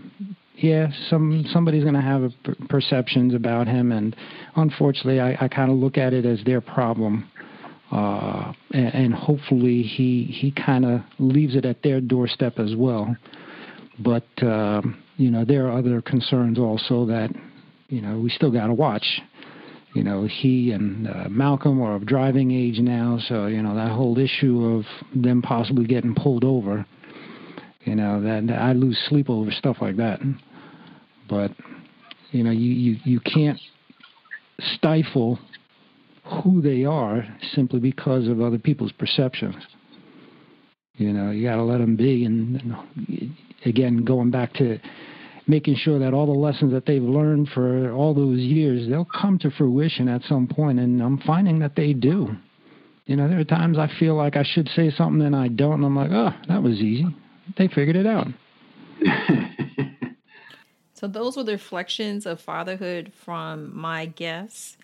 yeah, 0.55 0.87
some 1.09 1.45
somebody's 1.53 1.83
going 1.83 1.95
to 1.95 2.01
have 2.01 2.31
per- 2.43 2.55
perceptions 2.69 3.35
about 3.35 3.67
him, 3.67 3.91
and 3.91 4.15
unfortunately, 4.55 5.19
I, 5.19 5.37
I 5.39 5.47
kind 5.47 5.71
of 5.71 5.77
look 5.77 5.97
at 5.97 6.13
it 6.13 6.25
as 6.25 6.43
their 6.43 6.61
problem. 6.61 7.29
Uh, 7.89 8.51
and, 8.71 8.93
and 8.93 9.13
hopefully 9.13 9.81
he 9.81 10.25
he 10.25 10.51
kind 10.51 10.83
of 10.85 11.01
leaves 11.19 11.55
it 11.55 11.65
at 11.65 11.83
their 11.83 12.01
doorstep 12.01 12.59
as 12.59 12.75
well. 12.75 13.15
But 13.99 14.27
um, 14.41 15.01
you 15.17 15.31
know, 15.31 15.43
there 15.43 15.67
are 15.67 15.77
other 15.77 16.01
concerns 16.01 16.59
also 16.59 17.05
that, 17.07 17.29
you 17.89 18.01
know, 18.01 18.19
we 18.19 18.29
still 18.29 18.51
got 18.51 18.67
to 18.67 18.73
watch. 18.73 19.21
You 19.93 20.03
know, 20.03 20.27
he 20.27 20.71
and 20.71 21.07
uh, 21.07 21.27
Malcolm 21.27 21.81
are 21.81 21.95
of 21.95 22.05
driving 22.05 22.51
age 22.51 22.77
now, 22.79 23.17
so 23.27 23.47
you 23.47 23.63
know 23.63 23.73
that 23.73 23.89
whole 23.89 24.19
issue 24.19 24.63
of 24.65 24.85
them 25.15 25.41
possibly 25.41 25.85
getting 25.85 26.13
pulled 26.13 26.43
over. 26.43 26.85
You 27.83 27.95
know 27.95 28.21
that, 28.21 28.45
that 28.45 28.61
I 28.61 28.73
lose 28.73 28.99
sleep 29.07 29.27
over 29.27 29.49
stuff 29.49 29.77
like 29.81 29.95
that. 29.95 30.19
But 31.27 31.51
you 32.31 32.43
know, 32.43 32.51
you 32.51 32.71
you 32.71 32.97
you 33.05 33.19
can't 33.21 33.59
stifle 34.75 35.39
who 36.43 36.61
they 36.61 36.85
are 36.85 37.25
simply 37.53 37.79
because 37.79 38.27
of 38.27 38.39
other 38.39 38.59
people's 38.59 38.91
perceptions. 38.91 39.55
You 40.95 41.13
know, 41.13 41.31
you 41.31 41.47
got 41.47 41.55
to 41.55 41.63
let 41.63 41.77
them 41.77 41.95
be, 41.95 42.25
and, 42.25 42.61
and 42.61 43.35
again, 43.65 44.03
going 44.03 44.31
back 44.31 44.53
to 44.55 44.79
making 45.47 45.75
sure 45.75 45.99
that 45.99 46.13
all 46.13 46.25
the 46.25 46.31
lessons 46.31 46.73
that 46.73 46.85
they've 46.85 47.01
learned 47.01 47.49
for 47.49 47.91
all 47.91 48.13
those 48.13 48.39
years 48.39 48.87
they'll 48.89 49.05
come 49.05 49.39
to 49.39 49.49
fruition 49.51 50.07
at 50.07 50.21
some 50.23 50.47
point 50.47 50.79
and 50.79 51.01
i'm 51.01 51.17
finding 51.19 51.59
that 51.59 51.75
they 51.75 51.93
do. 51.93 52.35
You 53.05 53.15
know 53.15 53.27
there 53.29 53.39
are 53.39 53.45
times 53.45 53.77
i 53.77 53.89
feel 53.99 54.15
like 54.15 54.35
i 54.35 54.43
should 54.43 54.69
say 54.75 54.91
something 54.91 55.25
and 55.25 55.35
i 55.35 55.47
don't 55.47 55.83
and 55.83 55.85
i'm 55.85 55.95
like 55.95 56.11
oh 56.11 56.31
that 56.47 56.61
was 56.61 56.75
easy. 56.79 57.07
They 57.57 57.67
figured 57.67 57.95
it 57.95 58.05
out. 58.05 58.27
So 60.97 61.05
those 61.05 61.37
were 61.37 61.43
the 61.43 61.51
reflections 61.51 62.25
of 62.25 62.41
fatherhood 62.41 63.13
from 63.13 63.77
my 63.77 64.07
guests 64.07 64.77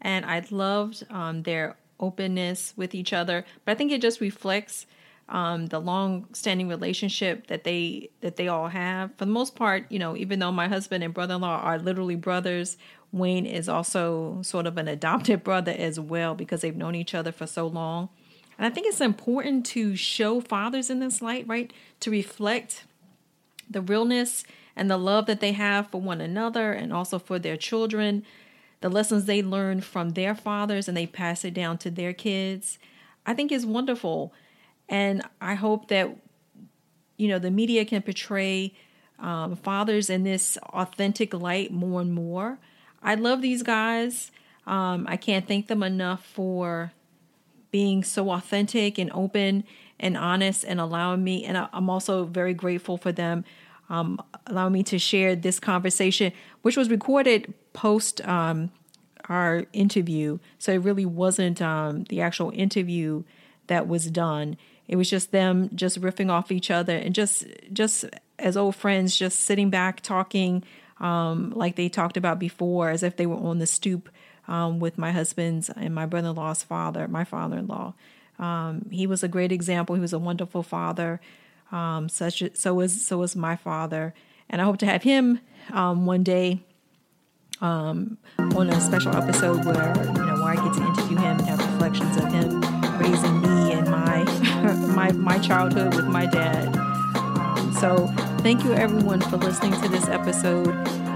and 0.00 0.24
i 0.24 0.44
loved 0.50 1.04
um, 1.10 1.44
their 1.44 1.76
openness 2.00 2.74
with 2.76 2.92
each 2.92 3.12
other 3.12 3.44
but 3.64 3.70
i 3.70 3.74
think 3.76 3.92
it 3.92 4.02
just 4.02 4.20
reflects 4.20 4.86
um, 5.30 5.66
the 5.66 5.78
long-standing 5.78 6.68
relationship 6.68 7.46
that 7.46 7.64
they 7.64 8.10
that 8.20 8.36
they 8.36 8.48
all 8.48 8.68
have. 8.68 9.10
For 9.16 9.24
the 9.24 9.30
most 9.30 9.54
part, 9.54 9.90
you 9.90 9.98
know, 9.98 10.16
even 10.16 10.38
though 10.38 10.52
my 10.52 10.68
husband 10.68 11.02
and 11.04 11.14
brother-in-law 11.14 11.60
are 11.60 11.78
literally 11.78 12.16
brothers, 12.16 12.76
Wayne 13.12 13.46
is 13.46 13.68
also 13.68 14.40
sort 14.42 14.66
of 14.66 14.76
an 14.76 14.88
adopted 14.88 15.42
brother 15.44 15.74
as 15.76 15.98
well 15.98 16.34
because 16.34 16.60
they've 16.60 16.76
known 16.76 16.94
each 16.94 17.14
other 17.14 17.32
for 17.32 17.46
so 17.46 17.66
long. 17.66 18.08
And 18.58 18.66
I 18.66 18.70
think 18.70 18.86
it's 18.86 19.00
important 19.00 19.64
to 19.66 19.96
show 19.96 20.40
fathers 20.40 20.90
in 20.90 21.00
this 21.00 21.22
light, 21.22 21.46
right? 21.48 21.72
To 22.00 22.10
reflect 22.10 22.84
the 23.70 23.80
realness 23.80 24.44
and 24.76 24.90
the 24.90 24.98
love 24.98 25.26
that 25.26 25.40
they 25.40 25.52
have 25.52 25.90
for 25.90 26.00
one 26.00 26.20
another 26.20 26.72
and 26.72 26.92
also 26.92 27.18
for 27.18 27.38
their 27.38 27.56
children, 27.56 28.24
the 28.80 28.88
lessons 28.88 29.24
they 29.24 29.42
learn 29.42 29.80
from 29.80 30.10
their 30.10 30.34
fathers 30.34 30.88
and 30.88 30.96
they 30.96 31.06
pass 31.06 31.44
it 31.44 31.54
down 31.54 31.78
to 31.78 31.90
their 31.90 32.12
kids. 32.12 32.78
I 33.24 33.34
think 33.34 33.52
is 33.52 33.64
wonderful. 33.64 34.32
And 34.90 35.22
I 35.40 35.54
hope 35.54 35.88
that, 35.88 36.14
you 37.16 37.28
know, 37.28 37.38
the 37.38 37.50
media 37.50 37.84
can 37.86 38.02
portray 38.02 38.74
um, 39.18 39.56
fathers 39.56 40.10
in 40.10 40.24
this 40.24 40.58
authentic 40.58 41.32
light 41.32 41.72
more 41.72 42.02
and 42.02 42.12
more. 42.12 42.58
I 43.02 43.14
love 43.14 43.40
these 43.40 43.62
guys. 43.62 44.30
Um, 44.66 45.06
I 45.08 45.16
can't 45.16 45.46
thank 45.46 45.68
them 45.68 45.82
enough 45.82 46.26
for 46.26 46.92
being 47.70 48.02
so 48.02 48.30
authentic 48.30 48.98
and 48.98 49.10
open 49.14 49.64
and 49.98 50.16
honest 50.16 50.64
and 50.64 50.80
allowing 50.80 51.22
me. 51.22 51.44
And 51.44 51.68
I'm 51.72 51.88
also 51.88 52.24
very 52.24 52.52
grateful 52.52 52.98
for 52.98 53.12
them 53.12 53.44
um, 53.88 54.20
allowing 54.46 54.72
me 54.72 54.82
to 54.84 54.98
share 54.98 55.36
this 55.36 55.60
conversation, 55.60 56.32
which 56.62 56.76
was 56.76 56.90
recorded 56.90 57.54
post 57.72 58.26
um, 58.26 58.70
our 59.28 59.66
interview. 59.72 60.38
So 60.58 60.72
it 60.72 60.78
really 60.78 61.06
wasn't 61.06 61.62
um, 61.62 62.04
the 62.04 62.20
actual 62.20 62.50
interview 62.54 63.24
that 63.66 63.86
was 63.86 64.10
done. 64.10 64.56
It 64.90 64.96
was 64.96 65.08
just 65.08 65.30
them 65.30 65.70
just 65.72 66.00
riffing 66.00 66.32
off 66.32 66.50
each 66.50 66.68
other 66.68 66.96
and 66.96 67.14
just 67.14 67.46
just 67.72 68.04
as 68.40 68.56
old 68.56 68.74
friends, 68.74 69.16
just 69.16 69.38
sitting 69.38 69.70
back 69.70 70.00
talking 70.00 70.64
um, 70.98 71.52
like 71.54 71.76
they 71.76 71.88
talked 71.88 72.16
about 72.16 72.40
before, 72.40 72.90
as 72.90 73.04
if 73.04 73.14
they 73.14 73.24
were 73.24 73.36
on 73.36 73.60
the 73.60 73.68
stoop 73.68 74.08
um, 74.48 74.80
with 74.80 74.98
my 74.98 75.12
husband's 75.12 75.70
and 75.70 75.94
my 75.94 76.06
brother-in-law's 76.06 76.64
father, 76.64 77.06
my 77.06 77.22
father-in-law. 77.22 77.94
Um, 78.40 78.86
he 78.90 79.06
was 79.06 79.22
a 79.22 79.28
great 79.28 79.52
example. 79.52 79.94
He 79.94 80.00
was 80.00 80.12
a 80.12 80.18
wonderful 80.18 80.64
father. 80.64 81.20
Um, 81.70 82.08
such 82.08 82.42
so 82.54 82.74
was 82.74 83.06
so 83.06 83.18
was 83.18 83.36
my 83.36 83.54
father, 83.54 84.12
and 84.48 84.60
I 84.60 84.64
hope 84.64 84.78
to 84.78 84.86
have 84.86 85.04
him 85.04 85.38
um, 85.72 86.04
one 86.04 86.24
day 86.24 86.64
um, 87.60 88.18
on 88.56 88.70
a 88.70 88.80
special 88.80 89.14
episode 89.14 89.64
where 89.64 89.94
you 90.04 90.26
know 90.26 90.42
where 90.42 90.52
I 90.52 90.56
get 90.56 90.74
to 90.74 90.84
interview 90.84 91.16
him 91.16 91.38
and 91.38 91.42
have 91.42 91.60
reflections 91.60 92.16
of 92.16 92.32
him 92.32 92.79
raising 93.00 93.40
me 93.40 93.72
and 93.72 93.88
my 93.90 94.24
my 94.94 95.10
my 95.12 95.38
childhood 95.38 95.94
with 95.94 96.06
my 96.06 96.26
dad. 96.26 96.72
So 97.80 98.06
thank 98.42 98.62
you 98.62 98.74
everyone 98.74 99.20
for 99.22 99.38
listening 99.38 99.72
to 99.80 99.88
this 99.88 100.06
episode. 100.08 100.68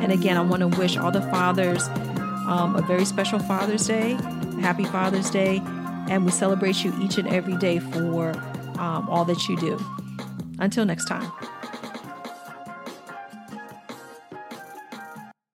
And 0.02 0.10
again, 0.12 0.36
I 0.36 0.40
want 0.40 0.60
to 0.60 0.68
wish 0.68 0.96
all 0.96 1.10
the 1.10 1.22
fathers 1.22 1.88
um, 2.46 2.76
a 2.76 2.82
very 2.82 3.04
special 3.04 3.38
Father's 3.38 3.86
Day, 3.86 4.12
Happy 4.60 4.84
Father's 4.84 5.30
Day, 5.30 5.62
and 6.08 6.24
we 6.24 6.30
celebrate 6.30 6.84
you 6.84 6.94
each 7.00 7.18
and 7.18 7.28
every 7.28 7.56
day 7.56 7.78
for 7.78 8.30
um, 8.78 9.08
all 9.08 9.24
that 9.24 9.48
you 9.48 9.56
do. 9.56 9.78
Until 10.58 10.84
next 10.84 11.06
time. 11.06 11.30